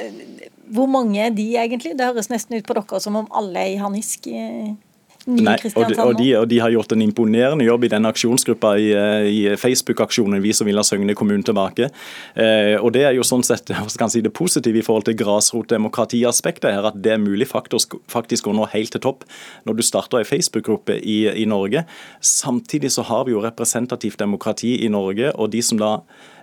[0.75, 1.97] hvor mange er de egentlig?
[1.99, 4.31] Det høres nesten ut på dere som om alle er i harnisk.
[5.29, 8.71] Nei, og de, og, de, og de, har gjort en imponerende jobb i den aksjonsgruppa
[8.81, 11.91] i, eh, i Facebook-aksjonen Vi som vil ha Søgne kommune tilbake.
[12.33, 13.69] Eh, og Det er jo sånn sett
[14.15, 18.57] si, det positive i forhold til grasrotdemokratiaspektet her, at det er mulig faktisk, faktisk å
[18.57, 19.29] nå helt til topp
[19.69, 21.85] når du starter ei Facebook-gruppe i, i Norge.
[22.25, 25.99] Samtidig så har vi jo representativt demokrati i Norge, og de som da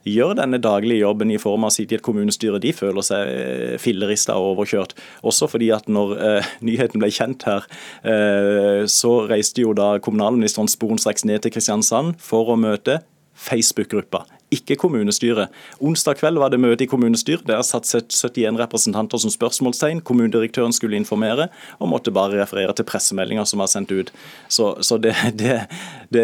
[0.05, 3.31] gjør denne daglige jobben i form av å sitte i et kommunestyre, de føler seg
[3.31, 4.95] eh, fillerista og overkjørt.
[5.25, 7.65] Også fordi at når eh, nyheten ble kjent her,
[8.05, 13.01] eh, så reiste jo da kommunalministeren sporenstreks ned til Kristiansand for å møte
[13.35, 14.21] Facebook-gruppa,
[14.53, 15.51] ikke kommunestyret.
[15.83, 17.43] Onsdag kveld var det møte i kommunestyret.
[17.49, 19.99] Der satt 71 representanter som spørsmålstegn.
[20.07, 24.13] Kommunedirektøren skulle informere, og måtte bare referere til pressemeldinger som var sendt ut.
[24.47, 25.59] Så, så det, det,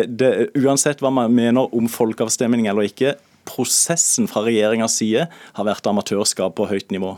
[0.08, 3.18] det, Uansett hva man mener om folkeavstemning eller ikke,
[3.50, 7.16] prosessen fra regjeringas side har vært amatørskap på høyt nivå.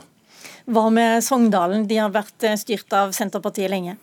[0.71, 1.87] Hva med Sogndalen?
[1.89, 3.97] De har vært eh, styrt av Senterpartiet lenge.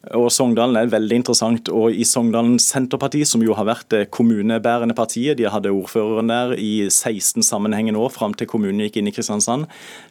[0.00, 1.68] Og Sogndalen er veldig interessant.
[1.68, 6.54] og I Sogndalen Senterparti, som jo har vært det kommunebærende partiet, de hadde ordføreren der
[6.56, 9.66] i 16 sammenhengende år fram til kommunen gikk inn i Kristiansand.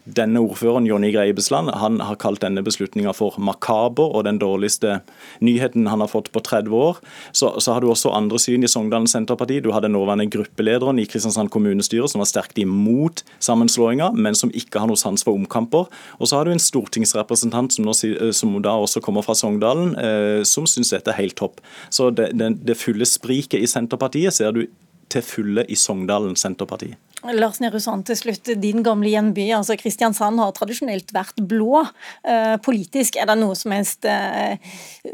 [0.05, 4.99] Denne ordføreren, Jonny Greibesland, han har kalt denne beslutninga for makaber og den dårligste
[5.41, 7.01] nyheten han har fått på 30 år.
[7.33, 9.57] Så, så har du også andre syn i Sogndalen Senterparti.
[9.57, 14.85] Du hadde nåværende gruppelederen i Kristiansand kommunestyre som var sterkt imot sammenslåinga, men som ikke
[14.85, 15.89] har noe sans for omkamper.
[16.21, 17.97] Og så har du en stortingsrepresentant som, nå,
[18.37, 21.61] som da også kommer fra Sogndal Salen, eh, som syns dette er helt topp.
[21.89, 24.65] Så det, det, det fulle spriket i Senterpartiet ser du
[25.09, 26.93] til fulle i Sogndalen Senterparti.
[27.35, 28.51] Lars Nehru Sand, til slutt.
[28.61, 31.81] Din gamle hjemby, altså Kristiansand, har tradisjonelt vært blå.
[32.23, 34.55] Eh, politisk, er det noe som helst eh,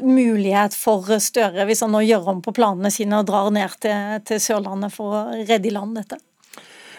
[0.03, 4.19] mulighet for Støre, hvis han nå gjør om på planene sine og drar ned til,
[4.27, 6.19] til Sørlandet for å redde i land dette?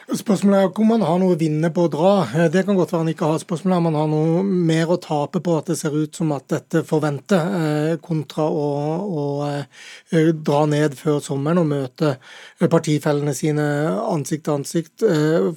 [0.07, 2.11] Spørsmålet er om man har noe å vinne på å dra.
[2.53, 3.40] Det kan godt være han ikke har.
[3.42, 6.31] Spørsmålet er om man har noe mer å tape på at det ser ut som
[6.37, 8.69] at dette forventer, eh, kontra å,
[9.03, 12.14] å eh, dra ned før sommeren og møte
[12.62, 13.66] partifellene sine
[14.07, 15.07] ansikt til ansikt.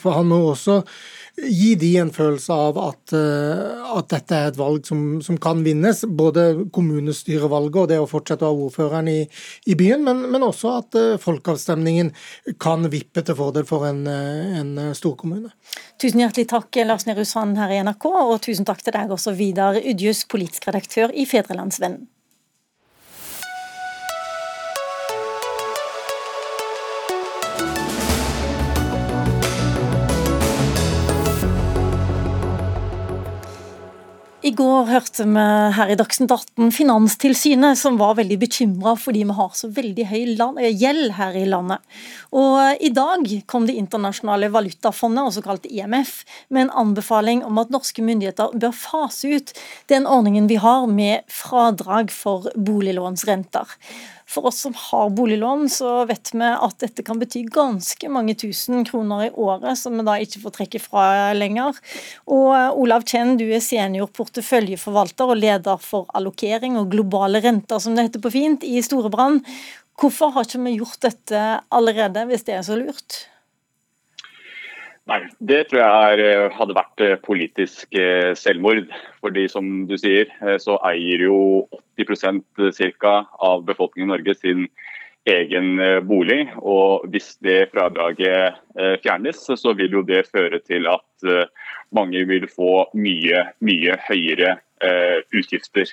[0.02, 0.80] For han må også
[1.48, 5.64] gi de en følelse av at, eh, at dette er et valg som, som, kan
[5.66, 6.04] vinnes.
[6.20, 9.22] Både kommunestyrevalget og det å fortsette å ha ordføreren i,
[9.70, 12.12] i byen, men, men, også at uh, folkeavstemningen
[12.62, 15.54] kan vippe til fordel for en, eh, en storkommune.
[16.02, 19.36] Tusen hjertelig takk, Lars Nehru Sand her i NRK, og tusen takk til deg også,
[19.40, 22.08] Vidar Udjus, politisk redaktør i Fedrelandsvennen.
[34.40, 35.42] I går hørte vi
[35.76, 40.22] her i Dagsnytt 18 Finanstilsynet som var veldig bekymra fordi vi har så veldig høy
[40.24, 41.84] eh, gjeld her i landet.
[42.32, 47.60] Og eh, I dag kom Det internasjonale valutafondet, også kalt IMF, med en anbefaling om
[47.60, 49.52] at norske myndigheter bør fase ut
[49.92, 53.76] den ordningen vi har med fradrag for boliglånsrenter.
[54.30, 58.84] For oss som har boliglån, så vet vi at dette kan bety ganske mange tusen
[58.86, 61.80] kroner i året, som vi da ikke får trekke fra lenger.
[62.30, 67.82] Og eh, Olav Chen, du er senior porteføljeforvalter og leder for allokering og globale renter,
[67.82, 69.42] som det heter på fint, i Storebrand.
[70.00, 73.24] Hvorfor har ikke vi gjort dette allerede, hvis det er så lurt?
[75.10, 78.92] Nei, Det tror jeg er, hadde vært eh, politisk eh, selvmord.
[79.24, 81.40] Fordi som du sier, eh, så eier jo
[81.98, 82.44] 80%
[83.02, 83.16] ca.
[83.42, 84.68] av befolkningen i Norge sin
[85.30, 86.44] egen bolig.
[86.62, 88.56] Og hvis det fradraget
[89.04, 91.26] fjernes, så vil jo det føre til at
[91.94, 94.56] mange vil få mye, mye høyere
[95.36, 95.92] utgifter.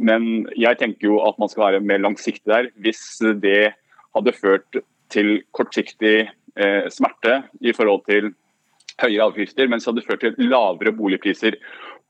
[0.00, 2.72] Men jeg tenker jo at man skal være mer langsiktig der.
[2.80, 3.04] Hvis
[3.44, 3.74] det
[4.16, 4.82] hadde ført
[5.14, 6.24] til kortsiktig
[6.60, 8.32] eh, smerte i forhold til
[9.02, 11.56] høyere avgifter, mens det hadde ført til lavere boligpriser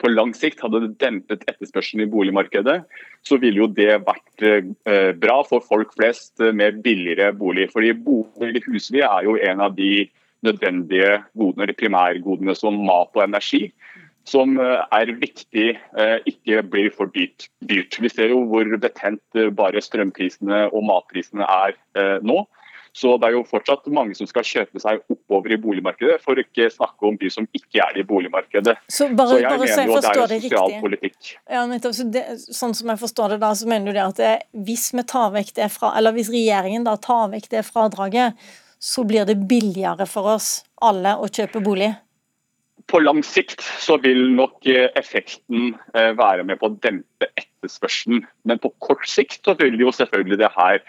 [0.02, 0.60] på lang sikt.
[0.60, 2.82] Hadde det dempet etterspørselen i boligmarkedet,
[3.24, 7.70] så ville jo det vært eh, bra for folk flest med billigere bolig.
[7.72, 10.06] Fordi bolig husly er jo en av de
[10.44, 13.70] nødvendige godene, eller primærgodene som mat og energi
[14.28, 17.48] som eh, er viktig eh, ikke blir for dyrt.
[17.60, 21.76] Vi ser jo hvor betent eh, bare strømprisene og matprisene er
[22.24, 22.42] nå.
[22.94, 26.44] Så det er jo fortsatt mange som skal kjøpe seg oppover i boligmarkedet, for å
[26.44, 28.76] ikke snakke om de som ikke er i boligmarkedet.
[28.86, 31.32] Så, bare, så jeg bare mener så jeg jo det er en sosial politikk.
[31.50, 34.20] Ja, nettopp, så det, sånn som jeg forstår det da, så mener du det at
[34.22, 34.34] det,
[34.68, 38.46] hvis vi tar vekk det fra, eller hvis regjeringen da tar vekk det fradraget,
[38.78, 41.90] så blir det billigere for oss alle å kjøpe bolig?
[42.90, 48.26] På lang sikt så vil nok eh, effekten eh, være med på å dempe etterspørselen.
[48.44, 50.82] Men på kort sikt så vil jo selvfølgelig det her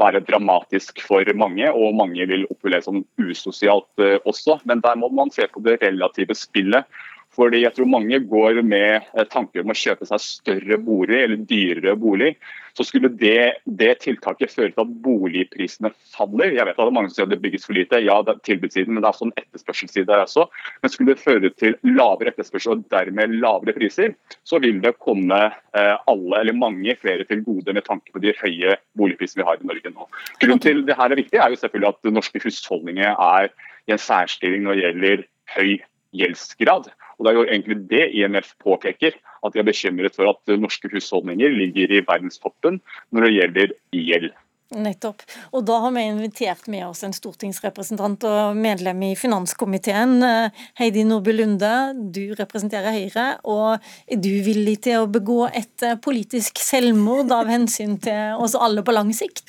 [0.00, 4.60] være dramatisk for mange, og mange vil oppleve som usosialt eh, også.
[4.68, 6.88] Men der må man se på det relative spillet.
[7.36, 11.44] Fordi jeg tror mange går med eh, tanker om å kjøpe seg større bolig eller
[11.46, 12.34] dyrere bolig.
[12.80, 16.54] Så skulle det, det tiltaket føre til at boligprisene faller.
[16.56, 18.32] Jeg vet at det er mange som sier at det bygges for lite, ja det
[18.32, 20.46] er tilbudssiden, men det er også en etterspørselsside der også.
[20.80, 24.14] Men skulle det føre til lavere etterspørsel og dermed lavere priser,
[24.48, 28.32] så vil det komme eh, alle eller mange flere til gode med tanke på de
[28.40, 30.08] høye boligprisene vi har i Norge nå.
[30.40, 33.52] Grunnen til det her er viktig er jo selvfølgelig at norske husholdninger er
[33.90, 35.70] i en særstilling når det gjelder høy
[36.16, 36.88] gjeldsgrad.
[37.20, 39.12] Og Det er jo egentlig det IMF påpeker,
[39.44, 42.80] at de er bekymret for at norske husholdninger ligger i verdenstoppen
[43.12, 44.30] når det gjelder gjeld.
[44.70, 45.24] Nettopp.
[45.50, 50.12] Og da har vi invitert med oss en stortingsrepresentant og medlem i finanskomiteen.
[50.22, 51.70] Eh, Heidi Nordby Lunde,
[52.14, 53.24] du representerer Høyre.
[53.50, 58.54] Og er du villig til å begå et eh, politisk selvmord av hensyn til oss
[58.54, 59.42] alle på lang sikt?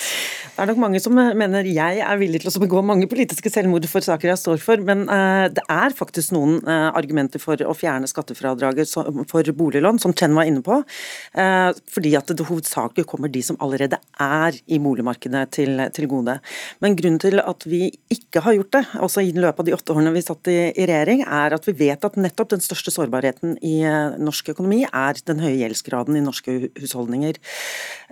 [0.56, 3.86] Det er nok mange som mener jeg er villig til å begå mange politiske selvmord
[3.92, 5.06] for saker jeg står for, men
[5.54, 8.92] det er faktisk noen argumenter for å fjerne skattefradraget
[9.32, 10.82] for boliglån, som Chen var inne på.
[11.32, 16.40] Fordi at det hovedsakelig kommer de som allerede er i boligmarkedet boligmarkedet til, til, gode.
[16.82, 19.94] Men grunnen til at vi ikke har gjort det, også i løpet av de åtte
[19.94, 23.58] årene vi satt i, i regjering, er at vi vet at nettopp den største sårbarheten
[23.62, 27.38] i eh, norsk økonomi er den høye gjeldsgraden i norske husholdninger.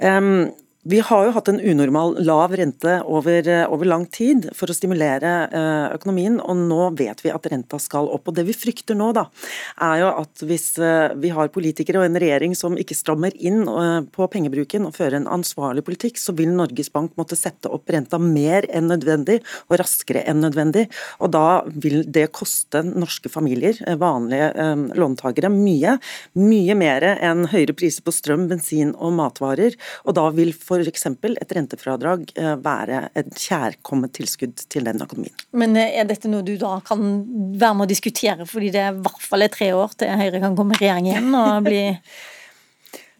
[0.02, 0.52] Um,
[0.88, 4.76] vi har jo hatt en unormal lav rente over, eh, over, lang tid for å
[4.76, 8.30] stimulere eh, økonomien, og nå vet vi at renta skal opp.
[8.30, 9.26] Og Det vi frykter nå, da,
[9.84, 13.66] er jo at hvis eh, vi har politikere og en regjering som ikke strammer inn
[14.16, 18.16] på pengebruken og fører en ansvarlig politikk, så vil Norges Bank måtte sette opp renta
[18.16, 20.88] mer enn nødvendig og raskere enn nødvendig.
[21.20, 24.54] Og da vil det koste norske familier, vanlige
[24.96, 25.98] låntakere, mye.
[26.40, 29.76] Mye mer enn høyere priser på strøm, bensin og matvarer.
[30.08, 31.06] Og da vil f.eks.
[31.42, 35.36] et rentefradrag eh, være et kjærkomment tilskudd til den økonomien.
[35.58, 37.06] Men eh, er dette noe du da kan
[37.60, 40.58] være med å diskutere, fordi det er i hvert fall tre år til Høyre kan
[40.58, 41.84] komme i regjering igjen og bli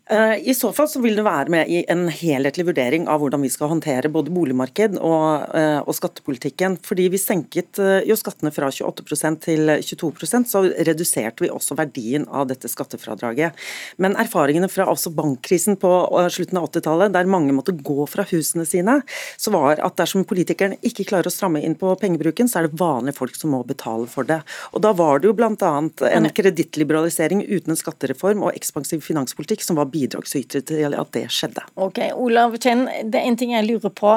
[0.10, 3.52] I så fall så vil det være med i en helhetlig vurdering av hvordan vi
[3.54, 6.80] skal håndtere både boligmarked og, eh, og skattepolitikken.
[6.82, 12.26] Fordi vi senket eh, jo skattene fra 28% til 22% så reduserte vi også verdien
[12.26, 13.54] av dette skattefradraget.
[14.02, 15.92] Men erfaringene fra også bankkrisen på
[16.34, 19.00] slutten av 80-tallet, der mange måtte gå fra husene sine,
[19.38, 22.82] så var at dersom politikerne ikke klarer å stramme inn på pengebruken, så er det
[22.82, 24.42] vanlige folk som må betale for det.
[24.74, 25.54] Og Da var det jo bl.a.
[25.54, 31.66] en kredittliberalisering uten en skattereform og ekspansiv finanspolitikk som var bidragsytere til at det skjedde.
[31.76, 34.16] Ok, Olav Kjenn, det er en ting jeg lurer på.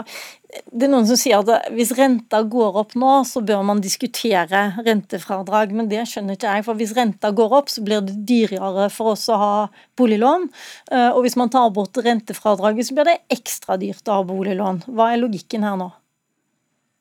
[0.68, 4.66] Det er noen som sier at hvis renta går opp nå, så bør man diskutere
[4.84, 6.66] rentefradrag, men det skjønner ikke jeg.
[6.66, 9.54] For hvis renta går opp, så blir det dyrere for oss å ha
[9.98, 10.50] boliglån.
[10.92, 14.84] Eh, og hvis man tar bort rentefradraget, så blir det ekstra dyrt å ha boliglån.
[14.92, 15.88] Hva er logikken her nå?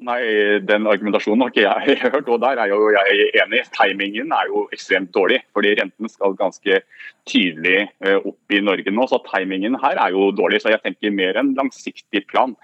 [0.01, 0.21] Nei,
[0.65, 3.61] Den argumentasjonen har ikke jeg hørt, og der er jo jeg enig.
[3.75, 5.41] Timingen er jo ekstremt dårlig.
[5.53, 6.79] fordi Renten skal ganske
[7.29, 10.63] tydelig eh, opp i Norge nå, så timingen her er jo dårlig.
[10.63, 12.55] Så jeg tenker mer en langsiktig plan.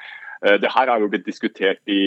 [0.42, 2.02] Eh, det her har jo blitt diskutert i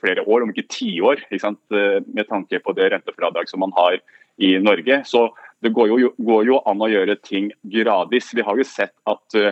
[0.00, 4.00] flere år, om ikke tiår, eh, med tanke på det rentefradrag som man har
[4.40, 5.02] i Norge.
[5.04, 5.28] Så
[5.60, 8.32] det går jo, går jo an å gjøre ting gradvis.
[8.32, 9.42] Vi har jo sett at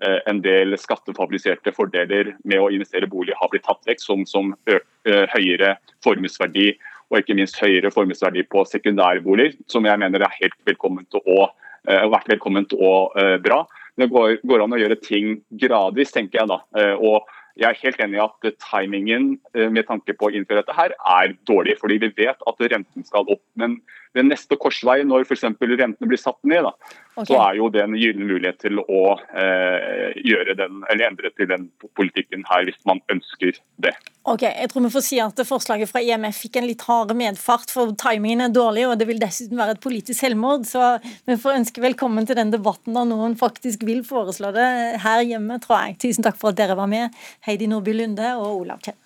[0.00, 5.24] en del skattefavoriserte fordeler med å investere bolig har blitt tatt vekk, som, som eh,
[5.34, 5.72] høyere
[6.06, 6.68] formuesverdi
[7.08, 11.48] og ikke minst høyere formuesverdi på sekundærboliger, som jeg mener er helt velkomment og,
[11.88, 13.62] vært velkomment og bra.
[13.98, 16.60] Det går, går, an å gjøre ting gradvis, tenker jeg da.
[16.76, 19.30] Uh, og jeg er helt enig i at timingen
[19.74, 21.78] med tanke på å innføre dette her er dårlig.
[21.80, 23.42] fordi vi vet at renten skal opp.
[23.58, 23.80] Men
[24.16, 25.44] ved neste korsvei, når f.eks.
[25.44, 26.72] rentene blir satt ned, da,
[27.14, 27.28] okay.
[27.30, 31.68] så er jo det en gyllen mulighet til å eh, den, eller endre til den
[31.98, 33.94] politikken her, hvis man ønsker det.
[34.28, 37.70] Ok, Jeg tror vi får si at forslaget fra IMF fikk en litt hard medfart,
[37.72, 40.66] for timingen er dårlig, og det vil dessuten være et politisk selvmord.
[40.68, 44.68] Så vi får ønske velkommen til den debatten da noen faktisk vil foreslå det
[45.04, 45.96] her hjemme, tror jeg.
[46.04, 47.16] Tusen takk for at dere var med,
[47.48, 48.98] Heidi Nordby Lunde og Olav Kjell.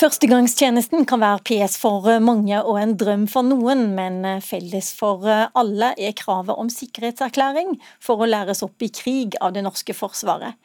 [0.00, 5.90] Førstegangstjenesten kan være PS for mange og en drøm for noen, men felles for alle
[6.00, 10.56] er kravet om sikkerhetserklæring for å læres opp i krig av det norske forsvaret.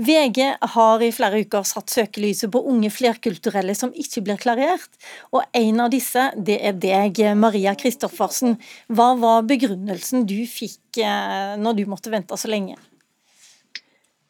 [0.00, 0.40] VG
[0.72, 4.88] har i flere uker satt søkelyset på unge flerkulturelle som ikke blir klarert,
[5.36, 8.56] og en av disse det er deg, Maria Kristoffersen.
[8.88, 12.80] Hva var begrunnelsen du fikk eh, når du måtte vente så lenge?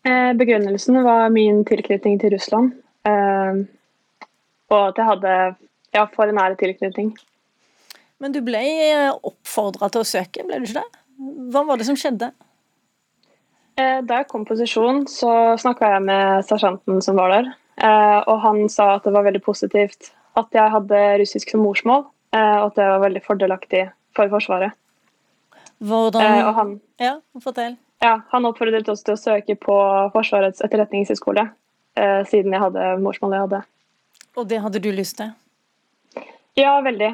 [0.02, 2.74] Eh, begrunnelsen var min tilknytning til Russland.
[4.68, 5.34] Og at jeg hadde
[5.94, 7.14] ja, for nære tilknytning.
[8.18, 11.02] Men du ble eh, oppfordra til å søke, ble du ikke det?
[11.52, 12.32] Hva var det som skjedde?
[13.78, 17.52] Eh, da jeg kom på sesjon, så snakka jeg med sersjanten som var der.
[17.78, 22.04] Eh, og han sa at det var veldig positivt at jeg hadde russisk som morsmål,
[22.38, 23.80] og at det var veldig fordelaktig
[24.14, 24.76] for Forsvaret.
[25.82, 27.74] Hvordan han, Ja, fortell.
[28.04, 29.74] Ja, Han oppfordret oss til å søke på
[30.14, 31.48] Forsvarets etterretningshøgskole,
[32.30, 33.60] siden jeg hadde morsmålet jeg hadde.
[34.38, 35.32] Og det hadde du lyst til?
[36.58, 37.12] Ja, veldig.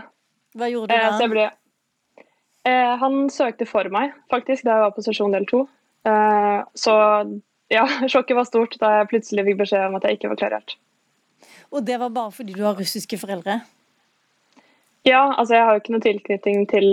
[0.56, 1.16] Hva gjorde du da?
[1.24, 1.46] Eh, ble...
[2.68, 5.64] eh, han søkte for meg, faktisk, da jeg var på sesjon del to.
[6.08, 6.94] Eh, så
[7.72, 10.76] ja, sjokket var stort da jeg plutselig fikk beskjed om at jeg ikke var klarert.
[11.74, 13.58] Og det var bare fordi du har russiske foreldre?
[15.04, 16.87] Ja, altså jeg har jo ikke noe tilknytning til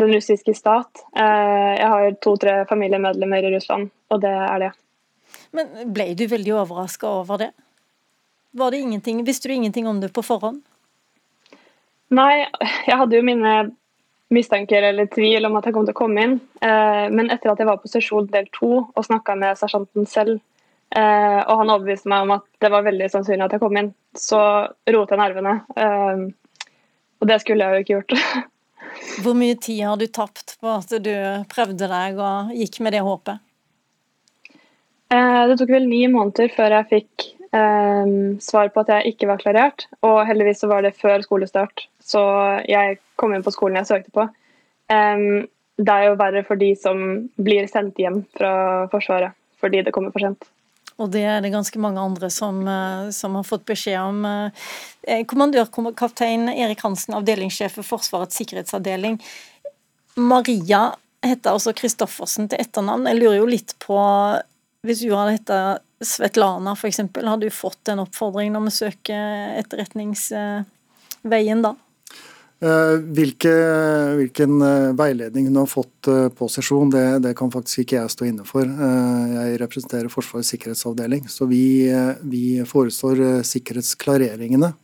[0.00, 1.02] den russiske stat.
[1.18, 4.70] Eh, jeg har to-tre familiemedlemmer i Russland, og det er det.
[5.56, 7.50] Men ble du veldig overraska over det?
[8.50, 10.62] Var det ingenting, Visste du ingenting om det på forhånd?
[12.10, 12.46] Nei,
[12.88, 13.52] jeg hadde jo mine
[14.34, 16.36] mistanker eller tvil om at jeg kom til å komme inn.
[16.62, 20.40] Eh, men etter at jeg var på sesjon del to og snakka med sersjanten selv,
[20.94, 23.92] eh, og han overbeviste meg om at det var veldig sannsynlig at jeg kom inn,
[24.18, 24.40] så
[24.90, 25.56] roet jeg nervene.
[25.74, 26.24] Eh,
[27.20, 28.48] og det skulle jeg jo ikke gjort.
[29.22, 31.14] Hvor mye tid har du tapt på at du
[31.50, 33.46] prøvde deg og gikk med det håpet?
[35.10, 39.86] Det tok vel ni måneder før jeg fikk svar på at jeg ikke var klarert.
[40.06, 42.22] Og heldigvis så var det før skolestart, så
[42.70, 44.28] jeg kom inn på skolen jeg søkte på.
[44.90, 45.48] Um,
[45.80, 47.02] det er jo verre for de som
[47.40, 50.46] blir sendt hjem fra Forsvaret fordi det kommer for sent.
[51.00, 54.24] Og det er det ganske mange andre som, eh, som har fått beskjed om.
[54.24, 59.20] Eh, kommandørkaptein Erik Hansen, avdelingssjef for Forsvarets sikkerhetsavdeling.
[60.16, 63.06] Maria heter altså Kristoffersen til etternavn.
[63.08, 63.96] Jeg lurer jo litt på,
[64.86, 65.50] hvis du hadde hett
[66.00, 67.00] Svetlana f.eks.
[67.12, 69.16] hadde du fått en oppfordring om å søke
[69.60, 71.72] etterretningsveien da?
[72.60, 73.50] Eh, hvilke,
[74.18, 78.12] hvilken eh, veiledning hun har fått eh, på sesjon, det, det, kan faktisk ikke jeg
[78.12, 78.68] stå inne for.
[78.68, 81.88] Jeg representerer Forsvarets sikkerhetsavdeling, så vi,
[82.20, 84.74] vi forestår sikkerhetsklareringene.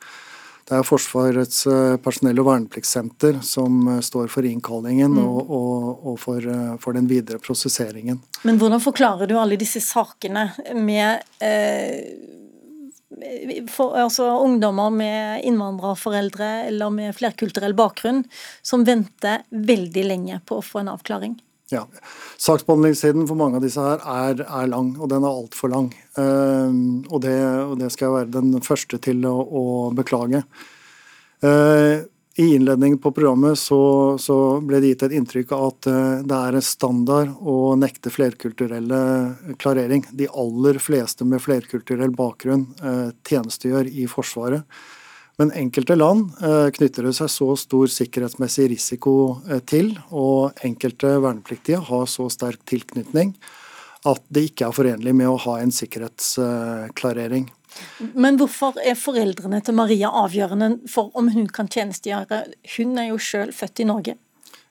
[0.67, 1.61] Det er Forsvarets
[2.03, 5.21] personell- og vernepliktssenter som står for innkallingen mm.
[5.23, 6.49] og, og, og for,
[6.83, 8.19] for, den videre prosesseringen.
[8.43, 12.35] Men hvordan forklarer du alle disse sakene med eh
[13.71, 18.25] for, altså ungdommer med innvandrerforeldre eller med flerkulturell bakgrunn
[18.63, 21.37] som venter veldig lenge på å få en avklaring.
[21.73, 21.83] Ja,
[22.39, 25.89] Saksbehandlingstiden for mange av disse her er, er lang, og den er altfor lang.
[26.15, 29.65] Uh, og, det, og, det, skal jeg være den første til å, å
[29.97, 30.45] beklage.
[31.43, 32.07] Uh,
[32.39, 36.37] i innledningen på programmet så, så, ble det gitt et inntrykk av at eh, det
[36.37, 38.99] er en standard å nekte flerkulturelle
[39.57, 40.05] klarering.
[40.13, 44.69] De aller fleste med flerkulturell bakgrunn eh, tjenestegjør i Forsvaret.
[45.37, 49.15] Men enkelte land eh, knytter det seg så stor sikkerhetsmessig risiko
[49.69, 53.35] til, og enkelte vernepliktige har så sterk tilknytning
[54.07, 57.49] at det ikke er forenlig med å ha en sikkerhetsklarering.
[58.17, 62.45] Men hvorfor er foreldrene til Maria avgjørende for om hun kan tjenestegjøre?
[62.77, 64.17] Hun er jo selv født i Norge.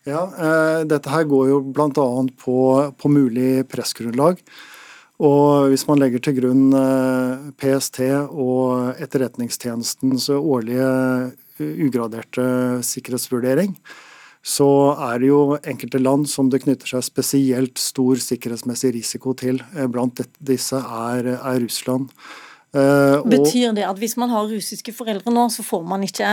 [0.06, 2.08] Ja, eh, Dette her går jo bl.a.
[2.42, 2.58] På,
[2.98, 4.42] på mulig pressgrunnlag.
[5.24, 10.90] Og hvis man legger til grunn eh, PST og Etterretningstjenestens årlige
[11.60, 13.78] ugraderte sikkerhetsvurdering,
[14.46, 14.68] så
[15.08, 19.64] er det jo enkelte land som det knytter seg spesielt stor sikkerhetsmessig risiko til.
[19.74, 22.12] Eh, blant disse er, er Russland.
[22.76, 26.28] Uh, Betyr det at hvis man har russiske foreldre nå, så får man ikke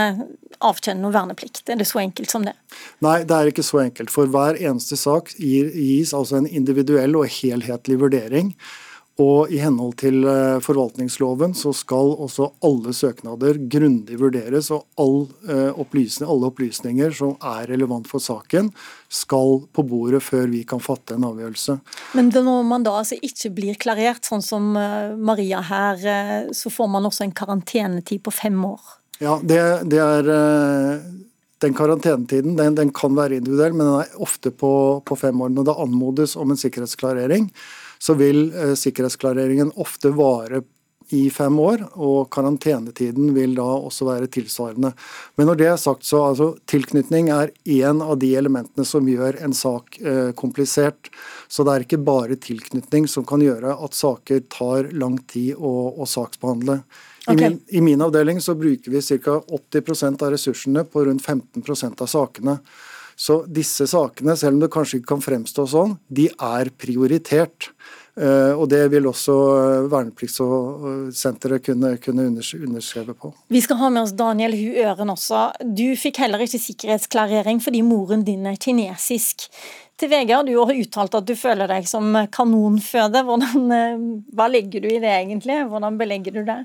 [0.58, 1.62] avkjenne noe verneplikt?
[1.70, 2.56] Er det så enkelt som det?
[3.04, 4.10] Nei, det er ikke så enkelt.
[4.10, 8.56] For hver eneste sak gis altså en individuell og helhetlig vurdering.
[9.22, 15.26] Og i henhold til eh, forvaltningsloven så skal også alle søknader grundig vurderes, og all,
[15.48, 18.70] uh, opplysning, alle opplysninger som er relevant for saken,
[19.12, 21.76] skal på bordet før vi kan fatte en avgjørelse.
[22.18, 26.90] Men når man da altså ikke blir klarert, sånn som uh, Maria her, så får
[26.90, 28.80] man også en karantenetid på fem år?
[29.22, 29.60] Ja, det,
[29.92, 30.30] det er
[31.62, 34.72] den karantenetiden den, den, kan være individuell, men den er ofte på,
[35.06, 35.52] på fem år.
[35.54, 37.50] Når det anmodes om en sikkerhetsklarering,
[38.02, 40.64] så vil eh, sikkerhetsklareringen ofte vare
[41.12, 44.92] i fem år, og karantenetiden vil da også være tilsvarende.
[45.36, 49.38] Men når det er sagt, så altså, tilknytning er én av de elementene som gjør
[49.44, 51.10] en sak eh, komplisert.
[51.52, 55.74] Så det er ikke bare tilknytning som kan gjøre at saker tar lang tid å,
[56.00, 56.80] å saksbehandle.
[57.28, 59.36] I, min, I, min, avdeling så bruker vi ca.
[59.46, 62.56] 80% av ressursene på rundt 15% av sakene.
[63.16, 67.71] Så disse sakene, selv om det kanskje ikke kan fremstå sånn, de er prioritert.
[68.12, 73.30] Uh, og Det vil også uh, Vernepliktssenteret kunne, kunne underskrive på.
[73.48, 75.46] Vi skal ha med oss Daniel Hu Øren også.
[75.64, 79.46] Du fikk heller ikke sikkerhetsklarering fordi moren din er kinesisk.
[79.96, 83.22] Til VG har du jo uttalt at du føler deg som kanonføde.
[83.24, 84.04] Hvordan, uh,
[84.36, 85.62] hva legger du i det egentlig?
[85.70, 86.58] Hvordan belegger du det?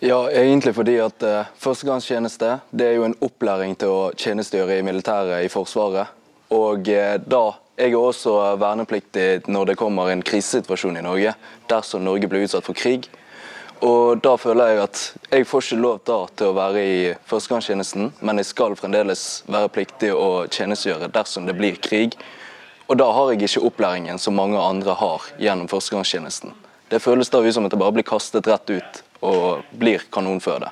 [0.00, 4.88] Ja, egentlig fordi at uh, førstegangstjeneste det er jo en opplæring til å tjenestegjøre i
[4.88, 6.16] militæret i Forsvaret.
[6.56, 11.32] Og uh, da Jeg er også vernepliktig når det kommer en krisesituasjon i Norge,
[11.66, 13.08] dersom Norge blir utsatt for krig.
[13.82, 15.00] Og da føler jeg at
[15.32, 16.98] jeg får ikke lov da til å være i
[17.28, 22.14] førstegangstjenesten, men jeg skal fremdeles være pliktig å tjenestegjøre dersom det blir krig.
[22.86, 26.54] Og da har jeg ikke opplæringen som mange andre har gjennom førstegangstjenesten.
[26.92, 30.70] Det føles da ut som at det bare blir kastet rett ut og blir kanonføde.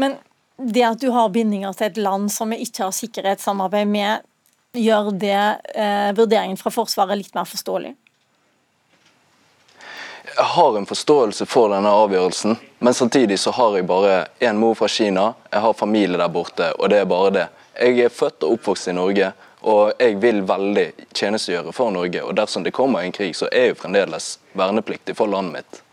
[0.00, 0.16] Men
[0.56, 4.24] det at du har bindinger til et land som vi ikke har sikkerhetssamarbeid med,
[4.76, 5.42] gjør det
[5.74, 7.94] eh, vurderingen fra Forsvaret litt mer forståelig?
[10.36, 14.74] Jeg har en forståelse for denne avgjørelsen, men samtidig så har jeg bare én mor
[14.76, 15.30] fra Kina.
[15.52, 17.46] Jeg har familie der borte, og det er bare det.
[17.80, 19.30] Jeg er født og oppvokst i Norge,
[19.64, 22.20] og jeg vil veldig tjenestegjøre for Norge.
[22.22, 25.85] Og dersom det kommer en krig, så er jeg fremdeles vernepliktig for landet mitt.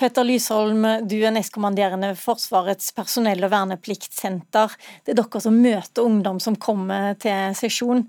[0.00, 4.72] Petter Lysholm, du er nestkommanderende Forsvarets personell- og vernepliktsenter.
[5.04, 8.06] Det er dere som møter ungdom som kommer til sesjon.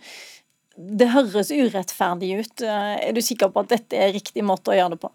[0.78, 2.64] Det høres urettferdig ut.
[2.64, 5.12] Er du sikker på at dette er riktig måte å gjøre det på?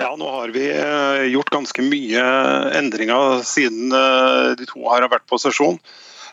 [0.00, 2.24] Ja, nå har vi eh, gjort ganske mye
[2.80, 5.76] endringer siden eh, de to har vært på sesjon.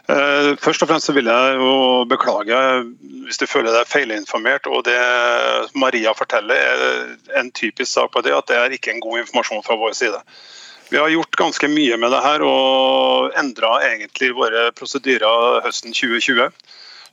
[0.10, 1.74] Eh, først og fremst så vil jeg jo
[2.10, 2.58] beklage
[3.28, 4.68] hvis du føler deg feilinformert.
[4.68, 4.97] og Det
[5.78, 9.64] Maria forteller er en typisk sak på det, at det er ikke en god informasjon
[9.68, 10.20] fra vår side.
[10.91, 16.49] Vi har gjort ganske mye med det her og endra egentlig våre prosedyrer høsten 2020.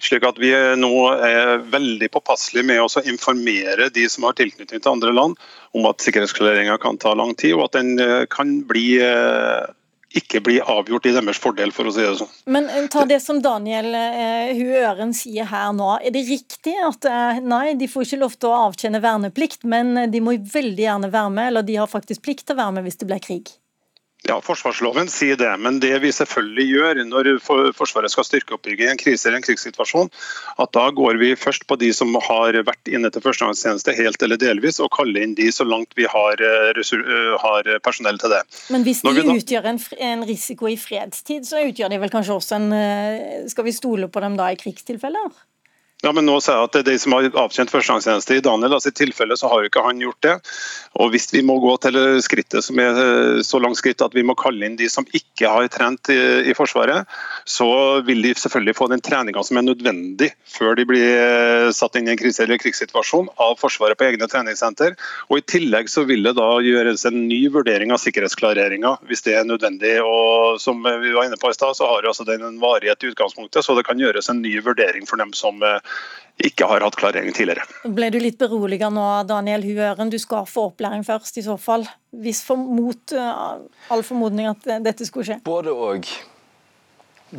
[0.02, 0.92] Slik at vi nå
[1.26, 5.38] er veldig påpasselige med å informere de som har tilknytning til andre land
[5.78, 9.66] om at sikkerhetsklareringa kan ta lang tid, og at den eh, kan bli eh,
[10.16, 12.30] ikke blir avgjort i deres fordel, for å si det sånn.
[12.48, 15.90] Men eh, ta det som Daniel uh, Øren sier her nå.
[16.00, 20.08] Er det riktig at uh, nei, de får ikke lov til å avtjene verneplikt, men
[20.12, 22.88] de må veldig gjerne være med, eller de har faktisk plikt til å være med
[22.88, 23.52] hvis det blir krig?
[24.26, 27.28] Ja, Forsvarsloven sier det, men det vi selvfølgelig gjør når
[27.78, 30.10] Forsvaret skal styrke oppbygge i en krise eller en krigssituasjon,
[30.58, 34.40] at da går vi først på de som har vært inne til førstegangstjeneste helt eller
[34.42, 38.42] delvis, og kaller inn de så langt vi har, eh, eh, har personell til det.
[38.74, 39.36] Men hvis de da...
[39.38, 39.78] utgjør en,
[40.10, 44.10] en, risiko i fredstid, så utgjør de vel kanskje også en eh, Skal vi stole
[44.10, 45.30] på dem da i krigstilfeller?
[45.98, 48.76] Ja, men nå sier jeg at det er de som har avtjent førstegangstjeneste i Daniel.
[48.76, 50.34] altså I tilfelle så har jo ikke han gjort det.
[51.02, 54.22] Og Hvis vi må gå til skrittet som er eh, så langt skritt at vi
[54.22, 57.10] må kalle inn de som ikke har trent i, i Forsvaret,
[57.50, 57.66] så
[58.06, 62.06] vil de selvfølgelig få den treninga som er nødvendig før de blir eh, satt inn
[62.06, 64.94] i en krise- eller krigssituasjon av Forsvaret på egne treningssenter.
[65.32, 69.34] Og I tillegg så vil det da gjøres en ny vurdering av sikkerhetsklareringa hvis det
[69.34, 69.96] er nødvendig.
[70.06, 73.10] Og Som vi var inne på i stad, så har altså den en varighet i
[73.10, 75.82] utgangspunktet, så det kan gjøres en ny vurdering for dem som eh,
[76.38, 77.64] ikke har hatt klarering tidligere.
[77.94, 80.10] Ble du litt beroliget nå, Daniel Huøren?
[80.10, 81.86] Du skal få opplæring først, i så fall.
[82.14, 83.58] Hvis for, mot uh,
[83.90, 85.40] all formodning at dette skulle skje?
[85.46, 86.06] Både og.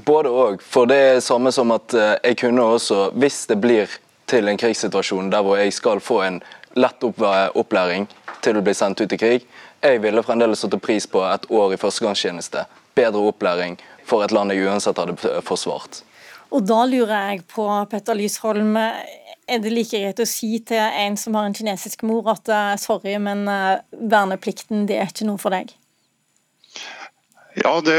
[0.05, 0.65] Både og.
[0.65, 4.59] For det er samme som at uh, jeg kunne også, hvis det blir til en
[4.59, 6.43] krigssituasjon der hvor jeg skal få en
[6.77, 8.05] lett opplæring
[8.43, 9.47] til å bli sendt ut i krig,
[9.79, 12.67] jeg ville fremdeles satt pris på et år i førstegangstjeneste.
[12.99, 15.15] Bedre opplæring for et land jeg uansett hadde
[15.47, 16.03] forsvart.
[16.49, 18.77] Og da lurer jeg på, Petter Lysholm,
[19.49, 22.73] er det like greit å si til en som har en kinesisk mor at eh,
[22.81, 23.81] sorry, men eh,
[24.11, 25.73] verneplikten det er ikke noe for deg?
[27.59, 27.97] Ja, det,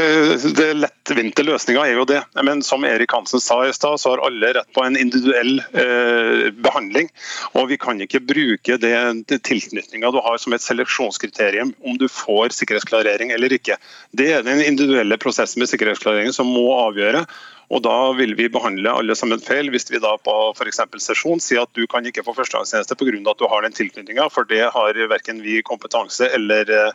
[0.57, 0.69] det
[1.01, 2.21] lettvinte løsninga er jo det.
[2.43, 6.51] Men som Erik Hansen sa i stad, så har alle rett på en individuell eh,
[6.53, 7.09] behandling.
[7.53, 8.93] Og vi kan ikke bruke det,
[9.27, 13.77] det tilknytninga du har som et seleksjonskriterium om du får sikkerhetsklarering eller ikke.
[14.11, 17.25] Det er den individuelle prosessen med sikkerhetsklareringen som må avgjøre.
[17.71, 20.81] Og Da vil vi behandle alle sammen feil hvis vi da på f.eks.
[20.99, 23.31] sesjon sier at du kan ikke få førstegangstjeneste pga.
[23.31, 26.91] at du har den tilknytninga, for det har verken vi kompetanse eller eh,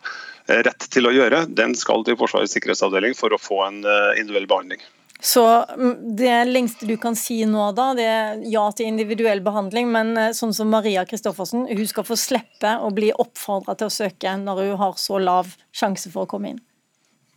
[0.47, 1.47] rett til å gjøre.
[1.49, 4.85] Den skal til Forsvarets sikkerhetsavdeling for å få en eh, individuell behandling.
[5.21, 9.89] Så mm, Det lengste du kan si nå, da, det er ja til individuell behandling,
[9.93, 13.97] men eh, sånn som Maria Kristoffersen, hun skal få slippe å bli oppfordra til å
[13.97, 16.63] søke når hun har så lav sjanse for å komme inn?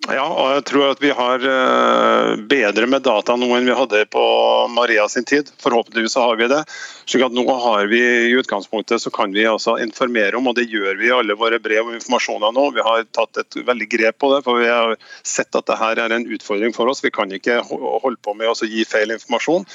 [0.07, 4.05] Ja, og jeg tror at vi har eh, bedre med data nå enn vi hadde
[4.13, 4.23] på
[4.71, 5.51] Maria sin tid.
[5.59, 6.61] Forhåpentligvis har vi det.
[7.03, 10.69] slik at Nå har vi i utgangspunktet så kan vi altså informere om, og det
[10.71, 12.65] gjør vi i alle våre brev og informasjoner nå.
[12.77, 14.95] Vi har tatt et veldig grep på det, for vi har
[15.27, 17.03] sett at dette er en utfordring for oss.
[17.03, 19.67] Vi kan ikke holde på med å gi feil informasjon.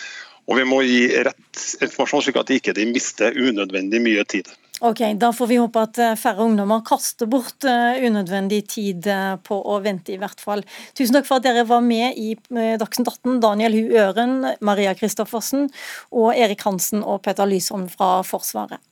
[0.48, 4.48] Og vi må gi rett informasjon, slik at de ikke mister unødvendig mye tid.
[4.84, 9.30] Ok, Da får vi håpe at eh, færre ungdommer kaster bort eh, unødvendig tid eh,
[9.40, 10.60] på å vente, i hvert fall.
[10.92, 13.38] Tusen takk for at dere var med i Dagsnytt 18.
[13.40, 15.70] Daniel Hu Øren, Maria Christoffersen
[16.12, 18.84] og Erik Hansen og Peter Lysholm fra Forsvaret.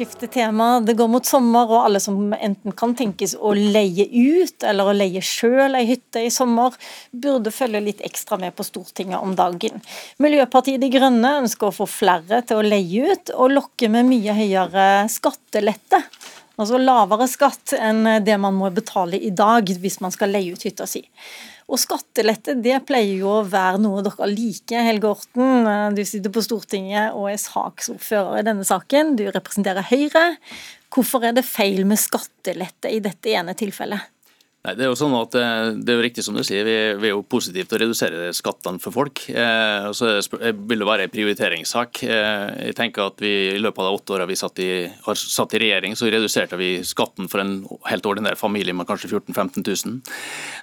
[0.00, 0.80] Skifte tema.
[0.80, 4.94] Det går mot sommer, og alle som enten kan tenkes å leie ut eller å
[4.96, 6.72] leie sjøl ei hytte i sommer,
[7.12, 9.82] burde følge litt ekstra med på Stortinget om dagen.
[10.22, 14.36] Miljøpartiet De Grønne ønsker å få flere til å leie ut, og lokke med mye
[14.40, 16.00] høyere skattelette.
[16.60, 20.66] Altså lavere skatt enn det man må betale i dag hvis man skal leie ut
[20.66, 21.00] hytta si.
[21.70, 24.82] Og skattelette det pleier jo å være noe dere liker.
[24.84, 29.14] Helge Orten, du sitter på Stortinget og er saksordfører i denne saken.
[29.16, 30.24] Du representerer Høyre.
[30.90, 34.10] Hvorfor er det feil med skattelette i dette ene tilfellet?
[34.60, 37.08] Nei, Det er jo sånn at eh, det er jo riktig som du sier, vi,
[37.08, 39.22] er jo positive til å redusere skattene for folk.
[39.32, 42.02] Eh, og så vil det være en prioriteringssak.
[42.04, 44.68] Eh, jeg tenker at vi I løpet av de åtte årene vi satt i,
[45.06, 47.54] har satt i regjering, så reduserte vi skatten for en
[47.88, 49.96] helt ordinær familie med kanskje 14 000-15 000.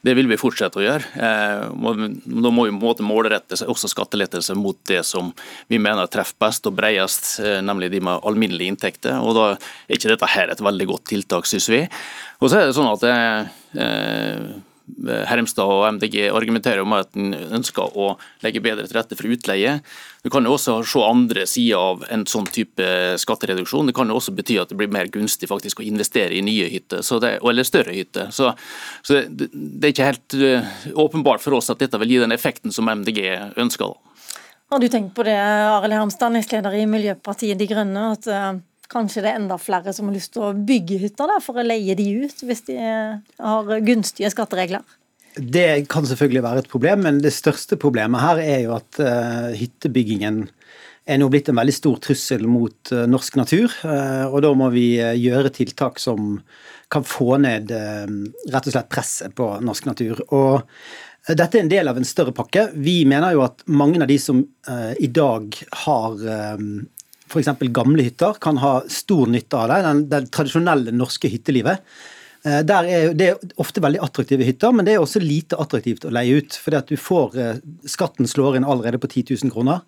[0.05, 1.11] Det vil vi fortsette å gjøre.
[1.17, 5.33] Eh, da må vi måte målrette også skattelettelse mot det som
[5.73, 9.17] vi mener treffer best og bredest, eh, nemlig de med alminnelige inntekter.
[9.17, 11.87] og Da er ikke dette her et veldig godt tiltak, synes vi.
[12.37, 13.55] Og så er det sånn at eh,
[15.27, 18.13] Hermstad og MDG argumenterer om at en ønsker å
[18.43, 19.73] legge bedre til rette for utleie.
[20.23, 22.87] Du kan jo også se andre sider av en sånn type
[23.19, 23.91] skattereduksjon.
[23.91, 26.69] Det kan jo også bety at det blir mer gunstig faktisk å investere i nye
[26.71, 27.03] hytter,
[27.35, 28.31] eller større hytter.
[28.31, 28.53] Så,
[29.03, 30.71] så det, det, er ikke helt uh,
[31.03, 33.21] åpenbart for oss at dette vil gi den effekten som MDG
[33.59, 33.91] ønsker.
[34.71, 38.49] Har du tenkt på det, Arild Hermstad, nestleder i Miljøpartiet De Grønne, at uh
[38.91, 41.65] Kanskje det er enda flere som har lyst til å bygge hytter da, for å
[41.65, 44.85] leie de ut, hvis de har gunstige skatteregler?
[45.37, 49.49] Det kan selvfølgelig være et problem, men det største problemet her er jo at uh,
[49.53, 50.45] hyttebyggingen
[51.07, 53.71] er nå blitt en veldig stor trussel mot norsk natur.
[54.27, 56.33] Og da må vi gjøre tiltak som
[56.91, 60.19] kan få ned rett og slett presset på norsk natur.
[60.35, 60.67] Og
[61.31, 62.65] dette er en del av en større pakke.
[62.75, 64.43] Vi mener jo at mange av de som
[64.99, 66.27] i dag har
[67.27, 67.49] f.eks.
[67.75, 69.81] gamle hytter, kan ha stor nytte av det.
[69.85, 71.83] Den, det tradisjonelle norske hyttelivet.
[72.47, 76.07] Eh, der er, det er ofte veldig attraktive hytter, men det er også lite attraktivt
[76.07, 76.59] å leie ut.
[76.63, 79.81] fordi at du får, eh, Skatten slår inn allerede på 10 000 kroner.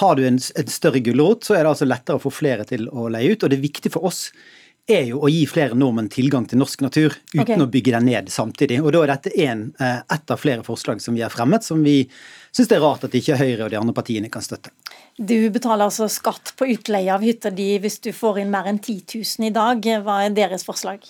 [0.00, 2.88] Har du en, en større gulrot, så er det altså lettere å få flere til
[2.88, 3.42] å leie ut.
[3.44, 4.30] Og det viktige for oss
[4.88, 7.60] er jo å gi flere nordmenn tilgang til norsk natur uten okay.
[7.60, 8.82] å bygge den ned samtidig.
[8.82, 11.82] Og Da er dette en, eh, ett av flere forslag som vi har fremmet, som
[11.82, 12.02] vi
[12.52, 14.70] syns det er rart at ikke Høyre og de andre partiene kan støtte.
[15.14, 18.80] Du betaler altså skatt på utleie av hytta di hvis du får inn mer enn
[18.80, 19.86] 10 000 i dag.
[20.02, 21.04] Hva er deres forslag?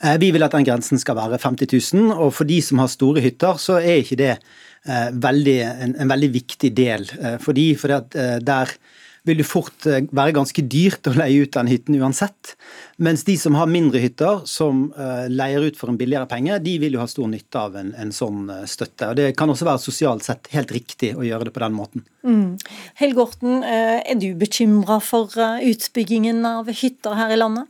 [0.00, 2.92] Eh, vi vil at den grensen skal være 50 000, og for de som har
[2.92, 7.68] store hytter, så er ikke det eh, veldig, en, en, veldig viktig del Fordi, fordi
[7.80, 8.76] for der
[9.24, 12.54] vil det fort eh, være ganske dyrt å leie ut den hytten uansett.
[13.02, 16.76] Mens de som har mindre hytter, som uh, leier ut for en billigere penge, de
[16.82, 19.10] vil jo ha stor nytte av en, en sånn uh, støtte.
[19.10, 22.04] Og Det kan også være sosialt sett helt riktig å gjøre det på den måten.
[22.22, 22.54] Mm.
[23.00, 27.68] Helge Orten, er du bekymra for utbyggingen av hytter her i landet?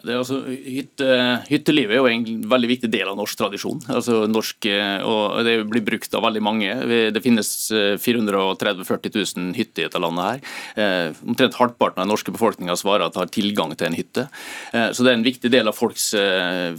[0.00, 1.08] Det er altså, hytte,
[1.50, 3.80] hyttelivet er jo en veldig viktig del av norsk tradisjon.
[3.92, 6.70] Altså norsk, eh, og Det blir brukt av veldig mange.
[7.14, 7.50] Det finnes
[8.00, 10.24] 430 000-40 000 hytter i dette landet.
[10.24, 10.40] her.
[10.82, 14.28] Eh, omtrent halvparten av den norske befolkninga svarer at de har tilgang til en hytte.
[14.72, 16.10] Eh, så det er en viktig del av folks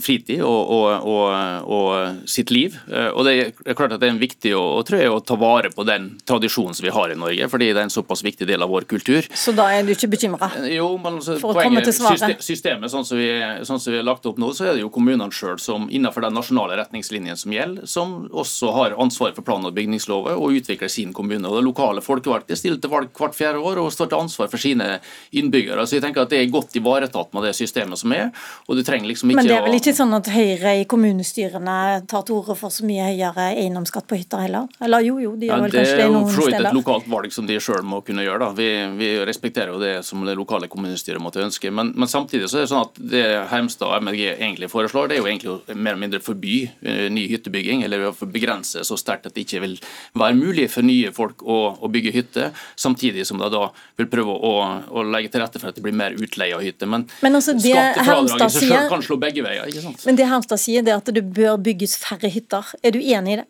[0.02, 2.74] fritid og, og, og, og sitt liv.
[2.88, 3.32] Og Det
[3.66, 6.86] er klart at det er en viktig jeg, å ta vare på den tradisjonen som
[6.86, 9.26] vi har i Norge, fordi det er en såpass viktig del av vår kultur.
[9.34, 10.50] Så da er du ikke bekymra?
[10.52, 12.42] Altså, for å komme til svaret?
[12.42, 14.90] Systemet sånn som, vi, sånn som vi har lagt opp nå, så er det jo
[14.92, 19.66] kommunene sjøl som innenfor den nasjonale retningslinjen som gjelder, som også har ansvar for plan-
[19.68, 21.44] og bygningsloven og utvikler sin kommune.
[21.48, 24.62] Og Det lokale folkevalgte stiller til valg hvert fjerde år og står til ansvar for
[24.62, 24.88] sine
[25.32, 25.84] innbyggere.
[25.86, 28.30] Så jeg tenker at Det er godt ivaretatt med det systemet som er.
[28.68, 32.06] og du trenger liksom ikke Men det er vel ikke sånn at Høyre i kommunestyrene
[32.08, 34.68] tar til orde for så mye høyere eiendomsskatt på hytter heller?
[34.80, 36.48] Eller jo, jo, de gjør ja, vel kanskje det noen steder?
[36.48, 38.38] Det er jo et lokalt valg som de sjøl må kunne gjøre.
[38.46, 38.50] da.
[38.56, 41.70] Vi, vi, respekterer jo det som det lokale kommunestyret måtte ønske.
[41.70, 45.16] Men, men samtidig så er det sånn at det Hermstad og MRG egentlig foreslår, det
[45.16, 49.26] er jo egentlig å mer eller mindre forby uh, ny hyttebygging, eller begrense så sterkt
[49.28, 49.76] at det ikke vil
[50.18, 53.64] være mulig for nye folk å, å bygge hytte, samtidig som de da
[54.00, 54.52] vil prøve å,
[54.90, 56.88] å, legge til rette for at det blir mer utleie av hytte.
[56.88, 59.66] Men, men altså det Hermstad sier, kan slå begge veier.
[59.70, 60.06] ikke sant?
[60.08, 62.74] Men det Hermstad sier, det er at det bør bygges færre hytter.
[62.82, 63.48] Er du enig i det?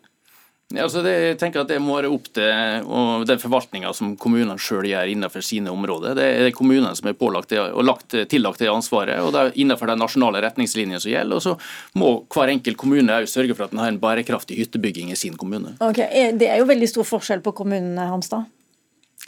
[0.81, 4.55] Altså det, jeg tenker at Det må være opp til og den forvaltninga som kommunene
[4.61, 6.15] sjøl gjør innenfor sine områder.
[6.17, 9.19] Det er kommunene som er pålagt det, og lagt, tillagt det ansvaret.
[9.21, 11.35] og det er Innenfor de nasjonale retningslinjene som gjelder.
[11.37, 11.55] og Så
[11.99, 15.77] må hver enkelt kommune sørge for at den har en bærekraftig hyttebygging i sin kommune.
[15.79, 16.01] Ok,
[16.39, 18.49] Det er jo veldig stor forskjell på kommunene, Hamstad?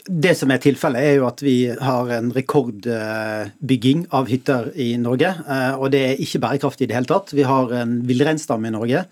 [0.06, 5.32] Det som er tilfellet, er jo at vi har en rekordbygging av hytter i Norge.
[5.42, 7.32] Eh, og det er ikke bærekraftig i det hele tatt.
[7.34, 9.06] Vi har en villreinstamme i Norge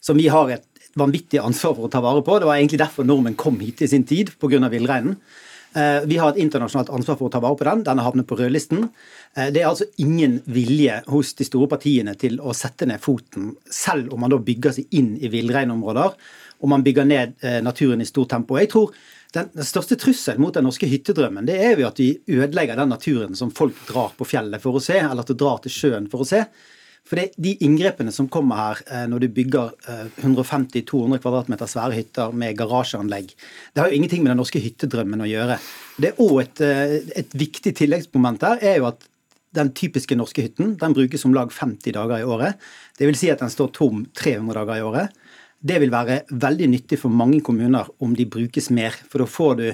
[0.00, 2.38] som vi har et vanvittig ansvar for å ta vare på.
[2.40, 4.68] Det var egentlig derfor nordmenn kom hit i sin tid, pga.
[4.68, 5.16] villreinen.
[5.72, 7.84] Eh, vi har et internasjonalt ansvar for å ta vare på den.
[7.86, 8.88] Den har havnet på rødlisten.
[9.36, 13.54] Eh, det er altså ingen vilje hos de store partiene til å sette ned foten,
[13.70, 16.16] selv om man da bygger seg inn i villreinområder
[16.60, 18.58] og man bygger ned eh, naturen i stort tempo.
[18.60, 18.92] Jeg tror
[19.34, 23.38] den, største trusselen mot den norske hyttedrømmen det er jo at vi ødelegger den naturen
[23.38, 26.24] som folk drar på fjellet for å se, eller at de drar til sjøen for
[26.24, 26.44] å se.
[27.08, 29.72] For det, De inngrepene som kommer her eh, når du bygger
[30.22, 33.32] 150-200 kvm kvadratmeter svære hytter med garasjeanlegg,
[33.74, 35.58] det har jo ingenting med den norske hyttedrømmen å gjøre.
[36.00, 39.08] Det er også et, eh, et viktig tilleggsmoment her er jo at
[39.56, 42.58] den typiske norske hytten den brukes om lag 50 dager i året.
[42.98, 45.16] Det vil si at den står tom 300 dager i året.
[45.60, 48.94] Det vil være veldig nyttig for mange kommuner om de brukes mer.
[49.10, 49.66] For da får du,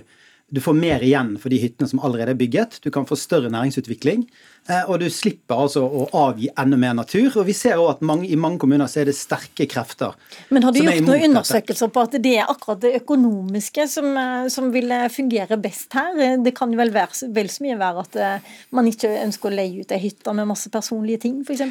[0.50, 2.80] du får mer igjen for de hyttene som allerede er bygget.
[2.82, 4.24] Du kan få større næringsutvikling.
[4.66, 7.28] Eh, og du slipper altså å avgi enda mer natur.
[7.38, 10.16] Og vi ser også at mange, i mange kommuner så er det sterke krefter.
[10.54, 14.48] Men har du gjort noen undersøkelser på at det er akkurat det økonomiske som, eh,
[14.52, 16.38] som vil fungere best her?
[16.42, 19.84] Det kan vel være vel så mye være at eh, man ikke ønsker å leie
[19.84, 21.62] ut ei hytte med masse personlige ting, f.eks.?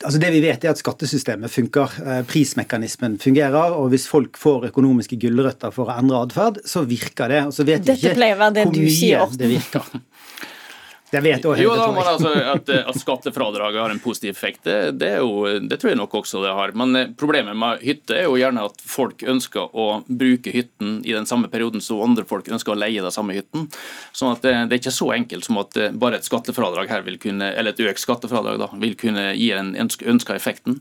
[0.00, 1.96] Altså det vi vet er at skattesystemet funker.
[2.28, 3.74] Prismekanismen fungerer.
[3.76, 7.42] Og hvis folk får økonomiske gulrøtter for å endre atferd, så virker det.
[7.48, 9.36] Og så vet Dette ikke pleier å være det du sier.
[9.36, 10.00] det virker.
[11.10, 14.76] Det vet også Jo, da, men altså, at, at skattefradraget har en positiv effekt, det,
[15.00, 16.72] det, er jo, det tror jeg nok også det har.
[16.78, 21.16] Men eh, problemet med hytte er jo gjerne at folk ønsker å bruke hytten i
[21.16, 23.66] den samme perioden som andre folk ønsker å leie den samme hytten.
[24.14, 27.02] Sånn at det, det er ikke så enkelt som at eh, bare et skattefradrag her
[27.08, 30.78] vil kunne, eller et økt skattefradrag da, vil kunne gi den ønska effekten.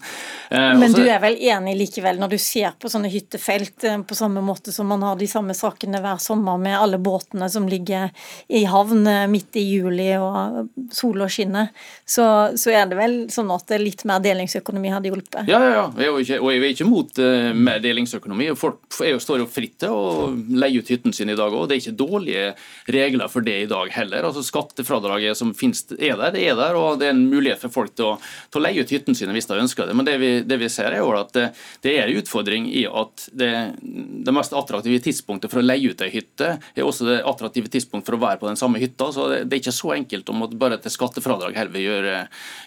[0.51, 3.97] Eh, Men også- du er vel enig likevel, når du ser på sånne hyttefelt eh,
[4.05, 7.65] på samme måte som man har de samme sakene hver sommer med alle båtene som
[7.69, 8.11] ligger
[8.47, 11.71] i havn eh, midt i juli og sola skinner,
[12.05, 12.25] så,
[12.59, 15.49] så er det vel sånn at litt mer delingsøkonomi hadde hjulpet?
[15.49, 15.85] Ja, ja, ja.
[15.99, 18.49] Jeg er ikke, og jeg er ikke mot uh, mer delingsøkonomi.
[18.59, 21.67] Folk jo, står jo fritt til å leie ut hytten sin i dag òg.
[21.69, 22.45] Det er ikke dårlige
[22.91, 24.29] regler for det i dag heller.
[24.29, 27.73] Altså Skattefradraget som finnes, er der, det er der, og det er en mulighet for
[27.73, 28.13] folk til å,
[28.49, 29.97] til å leie ut hytten sine hvis de ønsker det.
[29.97, 31.49] Men det vi, det vi ser er jo at det,
[31.85, 36.03] det er en utfordring i at det, det mest attraktive tidspunktet for å leie ut
[36.05, 39.11] ei hytte er også det attraktive tidspunktet for å være på den samme hytta.
[39.13, 42.19] så Det, det er ikke så enkelt om at bare et skattefradrag her vil gjøre,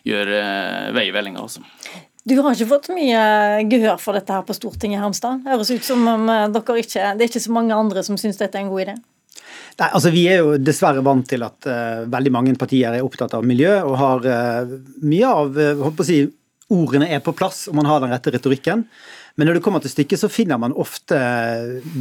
[0.08, 0.40] gjøre
[0.96, 1.42] vei i vellinga.
[1.42, 1.62] Altså.
[2.22, 3.22] Du har ikke fått mye
[3.70, 5.40] gehør for dette her på Stortinget, Hermstad.
[5.46, 8.38] Høres ut som om eh, dere ikke, det er ikke så mange andre som syns
[8.38, 8.94] dette er en god idé.
[9.80, 13.34] Nei, altså Vi er jo dessverre vant til at uh, veldig mange partier er opptatt
[13.34, 16.18] av miljø, og har uh, mye av uh, håper å si,
[16.72, 18.84] ordene er på plass, og man har den rette retorikken.
[19.36, 21.16] Men når det kommer til stykket, så finner man ofte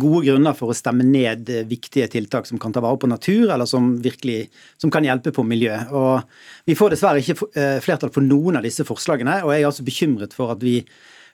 [0.01, 3.69] gode grunner for å stemme ned viktige tiltak som kan ta vare på natur, eller
[3.69, 4.49] som virkelig
[4.81, 5.77] som kan hjelpe på miljø.
[5.95, 9.87] Og Vi får dessverre ikke flertall for noen av disse forslagene, og jeg er altså
[9.87, 10.81] bekymret for at vi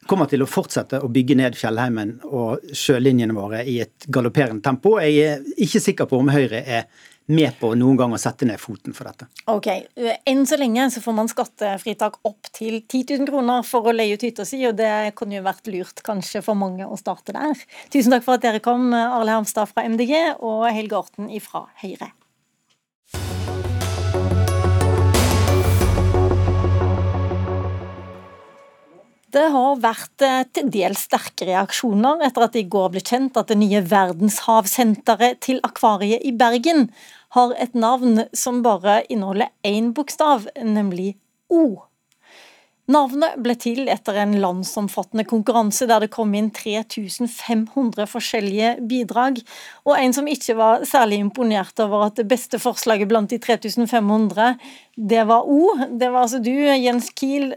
[0.08, 4.98] kommer til å fortsette å bygge ned fjellheimen og sjølinjene våre i et galopperende tempo.
[5.02, 6.86] Jeg er ikke sikker på om Høyre er
[7.28, 9.28] med på noen gang å sette ned foten for dette.
[9.52, 9.70] Ok,
[10.28, 14.16] Enn så lenge så får man skattefritak opp til 10 000 kroner for å leie
[14.16, 17.66] ut hytta si, og det kunne jo vært lurt kanskje for mange å starte der.
[17.94, 22.14] Tusen takk for at dere kom, Arle Hermstad fra MDG og Helge Orten fra Høyre.
[29.38, 30.24] Det har vært
[30.56, 35.42] til dels sterke reaksjoner etter at det i går ble kjent at det nye verdenshavsenteret
[35.44, 36.88] til Akvariet i Bergen
[37.38, 41.14] har et navn som bare inneholder én bokstav, nemlig
[41.54, 41.88] O.
[42.88, 49.42] Navnet ble til etter en landsomfattende konkurranse der det kom inn 3500 forskjellige bidrag,
[49.84, 54.56] og en som ikke var særlig imponert over at det beste forslaget blant de 3500,
[54.96, 55.76] det var O.
[56.00, 57.52] Det var altså du, Jens Kiel,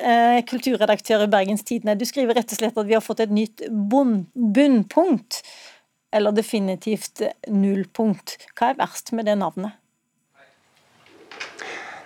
[0.51, 1.95] kulturredaktør i Bergens Tidende.
[1.95, 5.45] Du skriver rett og slett at vi har fått et nytt bunnpunkt,
[6.11, 8.39] eller definitivt nullpunkt.
[8.59, 9.77] Hva er verst med det navnet?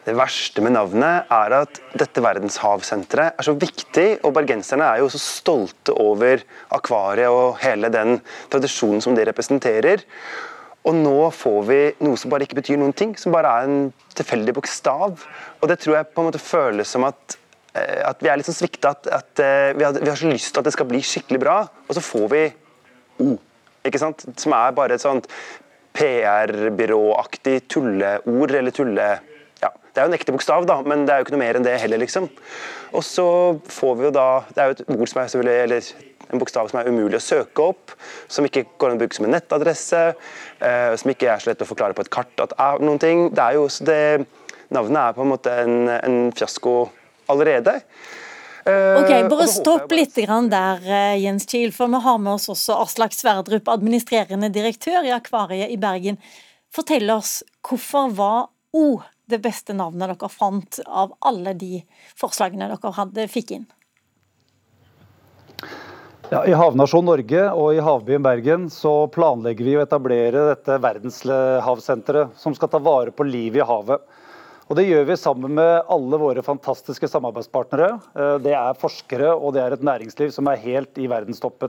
[0.04, 5.08] Det verste med navnet er at dette verdenshavsenteret er så viktig, og bergenserne er jo
[5.08, 6.42] så stolte over
[6.76, 8.18] akvariet og hele den
[8.52, 10.04] tradisjonen som det representerer.
[10.84, 13.88] Og nå får vi noe som bare ikke betyr noen ting, som bare er en
[14.12, 15.24] tilfeldig bokstav.
[15.62, 17.38] Og det tror jeg på en måte føles som at,
[17.72, 19.44] at vi er litt sånn svikta, at, at
[19.78, 22.04] vi, har, vi har så lyst til at det skal bli skikkelig bra, og så
[22.04, 22.44] får vi
[23.24, 23.38] O.
[23.84, 24.24] Ikke sant?
[24.40, 25.28] Som er bare et sånt
[25.94, 29.10] PR-byråaktig tulleord, eller tulle...
[29.62, 31.58] Ja, det er jo en ekte bokstav, da, men det er jo ikke noe mer
[31.58, 32.26] enn det heller, liksom.
[32.94, 33.26] Og så
[33.70, 35.92] får vi jo da Det er jo et ord som er selvfølgelig eller
[36.32, 37.94] en bokstav som er umulig å søke opp,
[38.32, 40.02] som ikke går an å bruke som en nettadresse,
[40.64, 43.28] eh, som ikke er så lett å forklare på et kart at er noen ting.
[43.34, 44.26] Det er jo det,
[44.74, 46.74] Navnet er på en måte en, en fiasko
[47.30, 47.76] allerede.
[48.66, 52.48] Eh, Ok, Bare stopp litt grann der, eh, Jens Kiel, for vi har med oss
[52.48, 56.16] også Aslak Sverdrup, administrerende direktør i Akvariet i Bergen.
[56.72, 61.84] Fortell oss, hvorfor var O det beste navnet dere fant av alle de
[62.16, 63.66] forslagene dere hadde, fikk inn?
[66.32, 72.34] Ja, I Havnasjon Norge og i havbyen Bergen så planlegger vi å etablere dette verdenshavsenteret
[72.40, 74.00] som skal ta vare på livet i havet.
[74.64, 77.98] Og Det gjør vi sammen med alle våre fantastiske samarbeidspartnere.
[78.16, 81.68] Eh, Det er forskere og det er et næringsliv som er helt i verdenstoppen.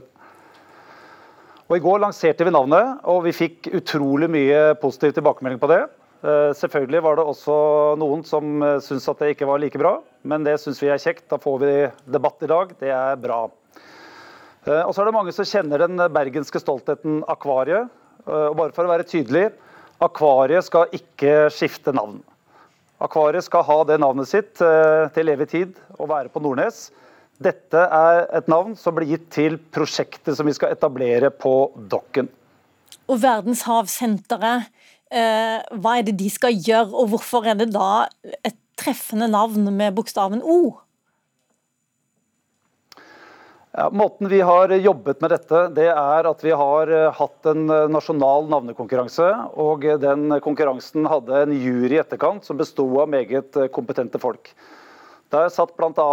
[1.68, 5.82] Og I går lanserte vi navnet, og vi fikk utrolig mye positiv tilbakemelding på det.
[6.24, 10.00] Eh, Selvfølgelig var det også noen som eh, syntes at det ikke var like bra,
[10.24, 11.28] men det syns vi er kjekt.
[11.28, 12.72] Da får vi debatt i dag.
[12.80, 13.50] Det er bra.
[14.66, 17.86] Og så er det mange som kjenner den bergenske stoltheten Akvariet.
[18.26, 19.52] Og bare for å være tydelig,
[20.02, 22.18] Akvariet skal ikke skifte navn.
[23.02, 26.88] Akvariet skal ha det navnet sitt eh, til evig tid og være på Nordnes.
[27.42, 32.30] Dette er et navn som blir gitt til prosjektet som vi skal etablere på Dokken.
[33.06, 34.70] Og Verdenshavsenteret,
[35.12, 38.06] eh, hva er det de skal gjøre, og hvorfor er det da
[38.40, 40.78] et treffende navn med bokstaven O?
[43.78, 47.66] Ja, måten vi har jobbet med dette, det er at vi har eh, hatt en
[47.68, 49.26] eh, nasjonal navnekonkurranse.
[49.60, 54.48] Og den konkurransen hadde en jury i etterkant som besto av meget eh, kompetente folk.
[55.34, 56.06] Der satt bl.a.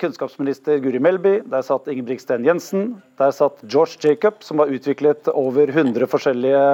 [0.00, 2.88] kunnskapsminister Guri Melby, der satt Ingebrigtsen Jensen,
[3.20, 6.64] der satt George Jacob, som har utviklet over 100 forskjellige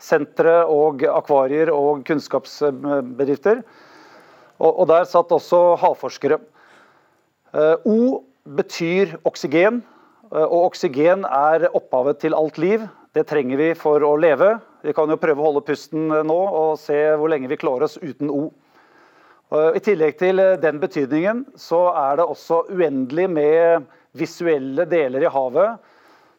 [0.00, 3.60] sentre og akvarier og kunnskapsbedrifter.
[4.64, 6.40] Og der satt også havforskere.
[7.84, 9.82] O betyr oksygen,
[10.32, 12.86] eh, og oksygen er opphavet til alt liv.
[13.14, 14.58] Det trenger vi for å leve.
[14.82, 17.88] Vi kan jo prøve å holde pusten eh, nå og se hvor lenge vi klarer
[17.88, 18.50] oss uten O.
[19.52, 25.32] Eh, I tillegg til den betydningen så er det også uendelig med visuelle deler i
[25.32, 25.78] havet.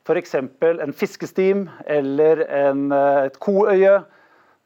[0.02, 0.34] F.eks.
[0.36, 4.00] en fiskestim eller en, et koøye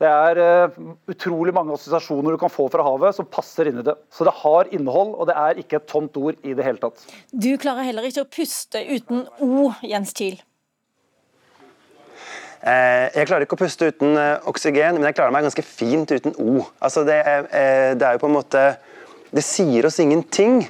[0.03, 3.85] det er uh, utrolig mange assosiasjoner du kan få fra havet som passer inn i
[3.85, 3.95] det.
[4.11, 7.05] Så det har innhold, og det er ikke et tomt ord i det hele tatt.
[7.31, 10.41] Du klarer heller ikke å puste uten O, Jens Kiel.
[12.65, 16.11] Eh, jeg klarer ikke å puste uten eh, oksygen, men jeg klarer meg ganske fint
[16.11, 16.65] uten O.
[16.83, 17.47] Altså det, er,
[17.95, 18.63] det er jo på en måte
[19.35, 20.63] Det sier oss ingenting.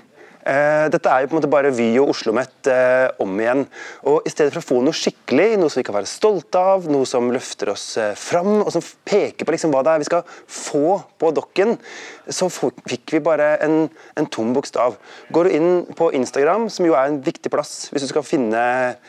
[0.45, 3.63] Eh, dette er jo på en måte bare Vy og OsloMet eh, om igjen.
[4.05, 6.85] Og I stedet for å få noe skikkelig, noe som vi kan være stolte av,
[6.91, 10.09] noe som løfter oss eh, fram, og som peker på liksom hva det er vi
[10.11, 11.73] skal få på dokken,
[12.29, 14.99] så fikk vi bare en, en tom bokstav.
[15.33, 18.61] Går du inn på Instagram, som jo er en viktig plass hvis du skal finne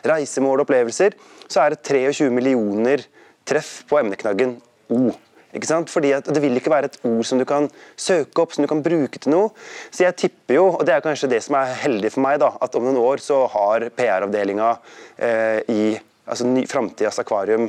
[0.08, 1.20] reisemål og opplevelser,
[1.52, 3.04] så er det 23 millioner
[3.46, 4.56] treff på emneknaggen
[4.88, 5.10] O.
[5.56, 5.92] Ikke sant?
[5.92, 8.82] Fordi Det vil ikke være et ord som du kan søke opp, som du kan
[8.84, 9.50] bruke til noe.
[9.90, 12.52] Så jeg tipper jo, og det er kanskje det som er heldig for meg, da,
[12.60, 14.70] at om noen år så har PR-avdelinga
[15.16, 15.82] eh, i
[16.26, 17.68] altså, framtidas akvarium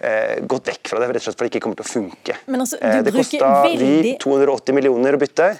[0.00, 2.38] eh, gått vekk fra det, rett og slett fordi det ikke kommer til å funke.
[2.50, 3.90] Men altså, eh, det kosta veldig...
[4.06, 5.50] vi 280 millioner å bytte.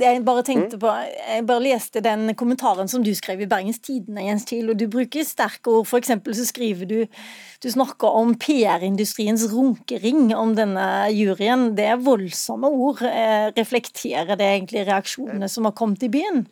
[0.00, 4.22] Jeg bare tenkte på, jeg bare leste den kommentaren som du skrev i Bergens Tidende,
[4.24, 5.84] Jens Kiel, og du bruker sterke ord.
[5.90, 7.06] For eksempel så skriver du
[7.62, 11.76] Du snakker om PR-industriens runkering om denne juryen.
[11.76, 13.02] Det er voldsomme ord.
[13.04, 16.46] Eh, reflekterer det egentlig reaksjonene som har kommet i byen?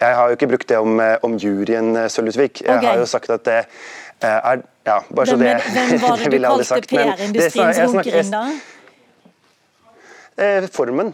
[0.00, 2.62] Jeg har jo ikke brukt det om, eh, om juryen, eh, Sølvesvik.
[2.64, 2.88] Jeg okay.
[2.88, 3.66] har jo sagt at det
[4.22, 8.44] er Ja, bare så det Hvem var det du kalte PR-industriens runkering, da?
[10.72, 11.12] Formen.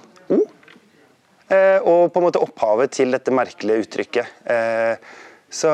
[1.54, 4.34] Eh, og på en måte opphavet til dette merkelige uttrykket.
[4.50, 5.14] Eh,
[5.54, 5.70] så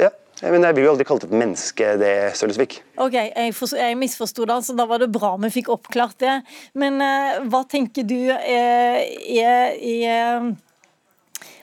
[0.00, 0.14] ja.
[0.40, 2.78] Men jeg blir jo aldri kalt et menneske, det, Sølvesvik.
[2.96, 6.38] Ok, jeg, jeg misforsto det, så da var det bra vi fikk oppklart det.
[6.80, 10.48] Men uh, hva tenker du er, er, er,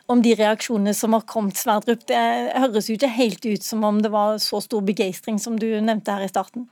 [0.06, 2.06] om de reaksjonene som har kommet, Sverdrup?
[2.06, 2.22] Det
[2.54, 6.14] høres jo ikke helt ut som om det var så stor begeistring som du nevnte
[6.14, 6.70] her i starten?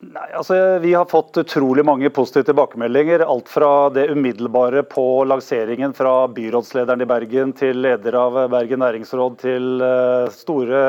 [0.00, 3.20] Nei, altså Vi har fått utrolig mange positive tilbakemeldinger.
[3.20, 9.36] Alt fra det umiddelbare på lanseringen fra byrådslederen i Bergen til leder av Bergen næringsråd
[9.42, 10.80] til eh, store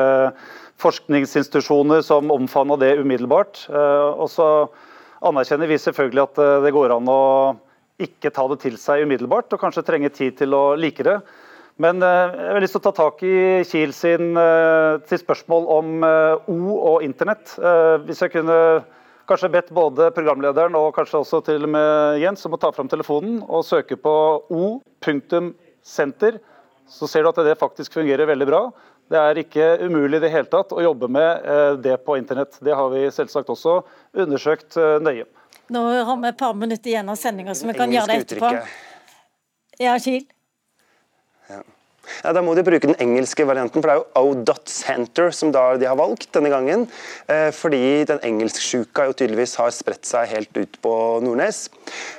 [0.80, 3.66] forskningsinstitusjoner som omfavna det umiddelbart.
[3.68, 4.48] Eh, og så
[5.20, 7.20] anerkjenner vi selvfølgelig at eh, det går an å
[8.00, 11.18] ikke ta det til seg umiddelbart, og kanskje trenge tid til å like det.
[11.84, 13.36] Men jeg har lyst til å ta tak i
[13.68, 14.34] Kiel sin,
[15.08, 17.54] sin spørsmål om O og internett.
[18.04, 18.58] Hvis jeg kunne
[19.32, 22.90] kanskje bedt både programlederen og kanskje også til og med Jens om å ta fram
[22.92, 24.14] telefonen og søke på
[24.52, 26.40] o.senter.
[26.92, 28.62] Så ser du at det faktisk fungerer veldig bra.
[29.12, 32.58] Det er ikke umulig i det hele tatt å jobbe med eh, det på internett.
[32.64, 33.80] Det har vi selvsagt også
[34.12, 35.26] undersøkt eh, nøye.
[35.72, 38.52] Nå har vi et par minutter igjen av sendinga, så vi kan gjøre det etterpå.
[39.80, 40.26] Ja, Kiel?
[42.22, 42.32] Ja.
[42.34, 45.88] Da må de bruke den engelske varianten, for det er jo O.Center som da de
[45.88, 46.86] har valgt denne gangen.
[47.30, 50.94] Eh, fordi den engelsksjuka jo tydeligvis har spredt seg helt ut på
[51.24, 51.64] Nordnes.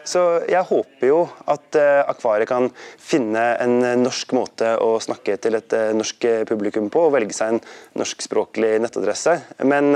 [0.08, 1.22] Så jeg håper jo
[1.52, 2.70] at eh, Akvariet kan
[3.02, 7.56] finne en norsk måte å snakke til et eh, norsk publikum på, og velge seg
[7.56, 7.64] en
[8.00, 9.40] norskspråklig nettadresse.
[9.68, 9.94] Men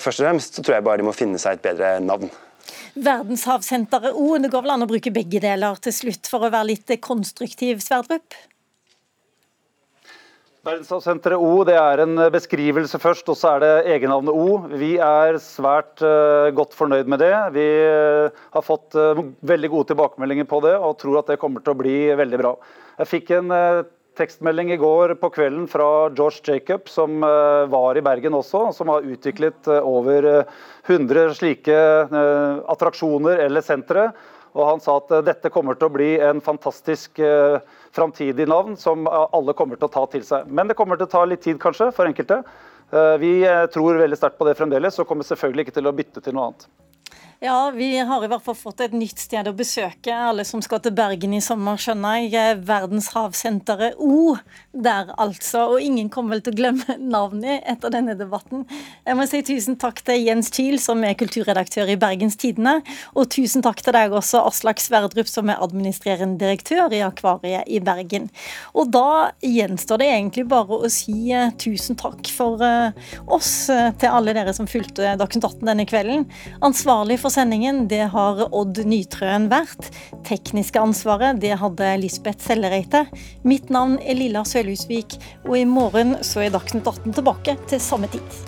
[0.00, 2.30] først og fremst så tror jeg bare de må finne seg et bedre navn.
[2.92, 6.72] Verdenshavsenteret O, det går vel an å bruke begge deler til slutt for å være
[6.74, 8.36] litt konstruktiv, Sverdrup?
[10.62, 14.60] Verdenshavssenteret O det er en beskrivelse først, og så er det egennavnet O.
[14.78, 17.32] Vi er svært uh, godt fornøyd med det.
[17.56, 21.74] Vi uh, har fått veldig gode tilbakemeldinger på det og tror at det kommer til
[21.74, 22.52] å bli veldig bra.
[23.00, 23.50] Jeg fikk en
[24.20, 27.24] tekstmelding i går på kvelden fra George Jacob, som
[27.72, 30.28] var i Bergen også, som har utviklet over
[30.84, 31.78] 100 slike
[32.70, 34.10] attraksjoner eller sentre.
[34.52, 37.56] Og han sa at dette kommer til å bli en fantastisk uh,
[37.96, 40.50] framtidig navn som alle kommer til å ta til seg.
[40.52, 42.42] Men det kommer til å ta litt tid, kanskje, for enkelte.
[42.92, 45.94] Eh, vi eh, tror veldig sterkt på det fremdeles, og kommer selvfølgelig ikke til å
[45.96, 46.66] bytte til noe annet.
[47.44, 50.14] Ja, vi har i hvert fall fått et nytt sted å besøke.
[50.14, 52.60] Alle som skal til Bergen i sommer, skjønner jeg.
[52.68, 54.36] Verdenshavsenteret O
[54.70, 55.64] der, altså.
[55.72, 58.62] Og ingen kommer vel til å glemme navnet etter denne debatten.
[59.02, 62.76] Jeg må si tusen takk til Jens Kiel, som er kulturredaktør i Bergens Tidende.
[63.18, 67.82] Og tusen takk til deg også, Aslak Sverdrup, som er administrerende direktør i Akvariet i
[67.82, 68.30] Bergen.
[68.78, 73.90] Og da gjenstår det egentlig bare å si eh, tusen takk for eh, oss, eh,
[73.98, 76.30] til alle dere som fulgte Dagsnytt 18 denne kvelden.
[76.62, 79.88] Ansvarlig sendingen det har Odd Nytrøen vært.
[80.28, 83.06] Tekniske ansvaret det hadde Lisbeth Sellereite.
[83.48, 85.16] Mitt navn er Lilla Sølhusvik,
[85.48, 88.42] og i morgen så er Dagsnytt 18 tilbake til samme tid.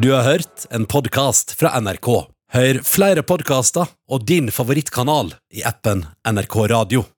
[0.00, 2.08] Du har hørt en podkast fra NRK.
[2.56, 7.10] Hør flere podkaster og din favorittkanal i appen NRK Radio.